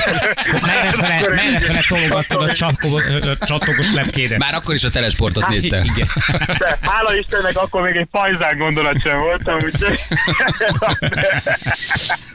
Merre 0.62 0.91
fele, 0.91 1.27
merre 1.27 1.60
fele 1.60 1.81
tologattad 1.88 2.41
a 2.41 2.51
csattogos 3.46 3.93
lepkédet? 3.93 4.38
Már 4.38 4.53
akkor 4.53 4.74
is 4.75 4.84
a 4.84 4.89
telesportot 4.89 5.43
Hát, 5.43 5.51
nézte. 5.51 5.77
Igen. 5.93 6.08
De 6.58 6.79
hála 6.81 7.15
Istennek 7.15 7.58
akkor 7.58 7.81
még 7.81 7.96
egy 7.96 8.08
pajzán 8.12 8.58
gondolat 8.58 9.01
sem 9.01 9.17
voltam, 9.17 9.60
úgyhogy... 9.63 10.00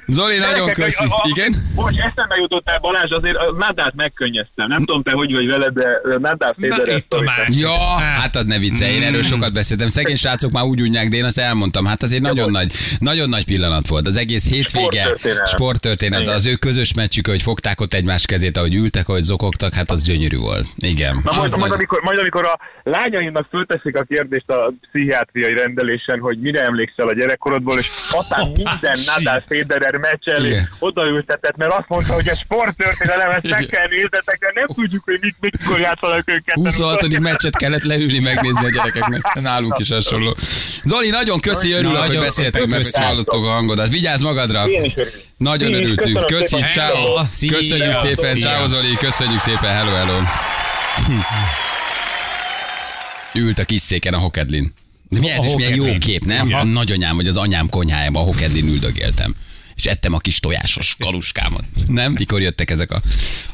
Zoli, 0.06 0.38
nagyon 0.38 0.68
köszi. 0.72 1.04
a- 1.04 1.14
a- 1.14 1.28
Igen? 1.36 1.70
Most 1.74 1.98
eszembe 1.98 2.34
jutottál 2.36 2.78
Balázs, 2.78 3.10
azért 3.10 3.36
a 3.36 3.52
Nadát 3.58 3.94
megkönnyeztem. 3.94 4.68
Nem 4.68 4.78
tudom 4.78 5.02
te 5.02 5.12
hogy 5.14 5.32
vagy 5.32 5.46
vele, 5.46 5.68
de 5.70 5.88
Nadát 6.18 6.56
Na, 6.56 6.68
Federer 6.68 6.96
itt 6.96 7.12
a 7.12 7.20
másik. 7.20 7.58
Ja, 7.60 7.76
hát 7.98 8.36
ad 8.36 8.46
ne 8.46 8.58
viccelj, 8.58 8.94
én 8.94 9.02
erről 9.02 9.22
sokat 9.22 9.52
beszéltem. 9.52 9.88
Szegény 9.88 10.16
srácok 10.16 10.50
már 10.52 10.64
úgy 10.64 10.80
unják, 10.80 11.08
de 11.08 11.16
én 11.16 11.24
azt 11.24 11.38
elmondtam. 11.38 11.84
Hát 11.84 12.02
azért 12.02 12.22
nagyon 12.22 12.50
nagy, 12.50 12.72
nagyon 12.98 13.28
nagy 13.28 13.44
pillanat 13.44 13.86
volt. 13.88 14.06
Az 14.06 14.16
egész 14.16 14.48
hétvége, 14.48 15.14
Sporttörténet. 15.44 16.26
az 16.28 16.46
ő 16.46 16.54
közös 16.54 16.94
meccsük, 16.94 17.26
hogy 17.26 17.42
fogták 17.42 17.80
ott 17.80 17.94
egymás 17.94 18.26
kezét, 18.26 18.56
ahogy 18.56 18.74
ültek, 18.74 19.08
ahogy 19.08 19.22
zokogtak, 19.22 19.72
hát 19.74 19.90
az 19.90 20.02
gyönyörű 20.02 20.36
volt. 20.36 20.66
Igen. 20.76 21.20
Na 21.24 21.32
majd, 21.36 21.56
majd, 21.58 21.72
amikor, 21.72 22.00
majd 22.02 22.18
amikor 22.18 22.44
a 22.46 22.58
lányaimnak 22.82 23.46
fölteszik 23.50 23.96
a 23.98 24.02
kérdést 24.02 24.48
a 24.50 24.72
pszichiátriai 24.80 25.54
rendelésen, 25.54 26.20
hogy 26.20 26.38
mire 26.38 26.62
emlékszel 26.62 27.08
a 27.08 27.14
gyerekkorodból, 27.14 27.78
és 27.78 27.86
aztán 28.10 28.46
minden 28.56 28.98
Nadal 29.16 29.40
Federer 29.40 29.93
meccs 29.98 30.26
elé 30.28 30.48
Igen. 30.48 30.68
odaültetett, 30.78 31.56
mert 31.56 31.72
azt 31.72 31.88
mondta, 31.88 32.12
hogy 32.12 32.28
a 32.28 32.34
sporttörténelem, 32.36 33.30
ezt 33.30 33.48
meg 33.48 33.66
kell 33.66 33.86
néznetek, 33.88 34.38
mert 34.40 34.54
nem 34.54 34.66
tudjuk, 34.66 35.04
hogy 35.04 35.18
mit, 35.20 35.36
mikor 35.40 35.80
játszanak 35.80 36.30
őket. 36.30 36.54
26. 36.54 37.18
meccset 37.18 37.56
kellett 37.56 37.82
leülni, 37.82 38.18
megnézni 38.18 38.64
a 38.64 38.70
gyerekeknek. 38.70 39.34
Nálunk 39.40 39.78
is 39.78 39.90
hasonló. 39.90 40.36
Zoli, 40.84 41.10
nagyon 41.10 41.40
köszi, 41.40 41.72
örülök, 41.72 41.96
hogy 41.96 42.06
Nagyon 42.06 42.22
beszéltünk 42.22 42.70
meg, 42.70 42.82
hogy 42.82 43.04
hallottuk 43.04 43.44
a 43.44 43.48
hangodat. 43.48 43.88
Vigyázz 43.88 44.22
magadra! 44.22 44.68
Én 44.68 44.84
is 44.84 44.92
örülök. 44.96 45.22
Nagyon 45.36 45.68
Én 45.68 45.74
örültünk. 45.74 46.26
Köszi, 46.26 46.64
ciao. 46.72 47.20
Köszönjük 47.48 47.94
szépen, 47.94 48.38
ciao 48.38 48.66
Zoli, 48.66 48.94
köszönjük 48.94 49.40
szépen, 49.40 49.74
hello, 49.74 49.90
hello. 49.90 50.18
Ült 53.34 53.58
a 53.58 53.64
kis 53.64 53.80
széken 53.80 54.14
a 54.14 54.18
Hokedlin. 54.18 54.74
De 55.08 55.18
mi 55.18 55.30
A 55.30 55.34
ez 55.34 55.44
is 55.44 55.54
milyen 55.54 55.74
jó 55.74 55.98
kép, 55.98 56.24
nem? 56.24 56.54
A 56.54 56.64
nagyanyám, 56.64 57.16
vagy 57.16 57.28
az 57.28 57.36
anyám 57.36 57.68
konyhájában 57.68 58.22
a 58.22 58.24
Hokedlin 58.24 58.68
üldögéltem. 58.68 59.34
És 59.84 59.90
ettem 59.90 60.12
a 60.12 60.18
kis 60.18 60.40
tojásos 60.40 60.96
kaluskámat. 60.98 61.64
Nem? 61.86 62.12
Mikor 62.12 62.40
jöttek 62.40 62.70
ezek 62.70 62.90
a, 62.90 63.02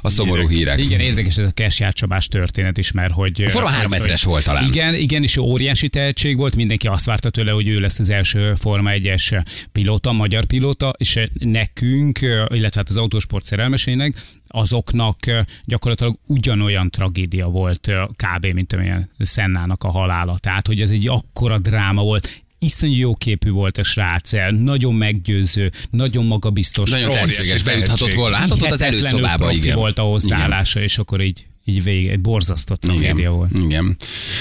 a 0.01 0.09
szomorú 0.09 0.49
hírek. 0.49 0.79
Igen, 0.79 1.01
érdekes 1.01 1.37
ez 1.37 1.47
a 1.47 1.51
Kesját 1.51 1.95
Csabás 1.95 2.29
történet 2.29 2.79
is, 2.79 2.93
mert 2.93 3.13
hogy... 3.13 3.43
A 3.43 3.49
Forma 3.49 3.73
hogy- 3.73 4.01
3000-es 4.01 4.23
volt 4.25 4.45
talán. 4.45 4.67
Igen, 4.67 4.95
igen, 4.95 5.23
és 5.23 5.37
óriási 5.37 5.89
tehetség 5.89 6.37
volt, 6.37 6.57
mindenki 6.57 6.87
azt 6.87 7.05
várta 7.05 7.31
tőle, 7.31 7.51
hogy 7.51 7.69
ő 7.69 7.81
lesz 7.81 7.99
az 7.99 8.11
első 8.11 8.55
Forma 8.55 8.91
1-es 8.95 9.45
pilóta, 9.73 10.13
magyar 10.13 10.45
pilóta, 10.45 10.93
és 10.99 11.29
nekünk, 11.39 12.19
illetve 12.49 12.71
hát 12.75 12.89
az 12.89 12.97
autósport 12.97 13.45
szerelmesének, 13.45 14.23
azoknak 14.49 15.17
gyakorlatilag 15.65 16.19
ugyanolyan 16.27 16.91
tragédia 16.91 17.47
volt 17.47 17.91
kb. 18.17 18.47
mint 18.47 18.73
amilyen 18.73 19.11
Szennának 19.19 19.85
a 19.85 19.91
halála. 19.91 20.39
Tehát, 20.39 20.67
hogy 20.67 20.81
ez 20.81 20.91
egy 20.91 21.09
akkora 21.09 21.59
dráma 21.59 22.03
volt, 22.03 22.43
iszonyú 22.61 22.97
jó 22.97 23.15
képű 23.15 23.51
volt 23.51 23.79
a 23.79 23.83
srác, 23.83 24.31
nagyon 24.51 24.95
meggyőző, 24.95 25.73
nagyon 25.91 26.25
magabiztos. 26.25 26.91
Nagyon 26.91 27.11
tehetséges, 27.13 27.63
tehetség. 27.63 28.15
volna. 28.15 28.37
Hát 28.37 28.51
ott 28.51 28.59
volt 28.59 28.73
az 28.73 29.09
profi 29.37 29.57
igen. 29.57 29.77
volt 29.77 29.99
a 29.99 30.03
hozzáállása, 30.03 30.81
és 30.81 30.99
akkor 30.99 31.21
így, 31.21 31.47
így 31.65 31.83
végig, 31.83 32.09
egy 32.09 32.21
borzasztó 32.21 32.75
tragédia 32.75 33.11
Igen. 33.11 33.33
volt. 33.33 33.59
Igen. 33.59 33.97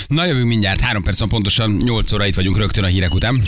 Na 0.08 0.26
jövünk 0.26 0.48
mindjárt, 0.48 0.80
három 0.80 1.04
perc 1.04 1.20
van 1.20 1.30
pontosan, 1.30 1.72
8 1.72 2.12
óra 2.12 2.26
itt 2.26 2.36
vagyunk 2.36 2.58
rögtön 2.58 2.84
a 2.84 2.88
hírek 2.88 3.14
után. 3.14 3.42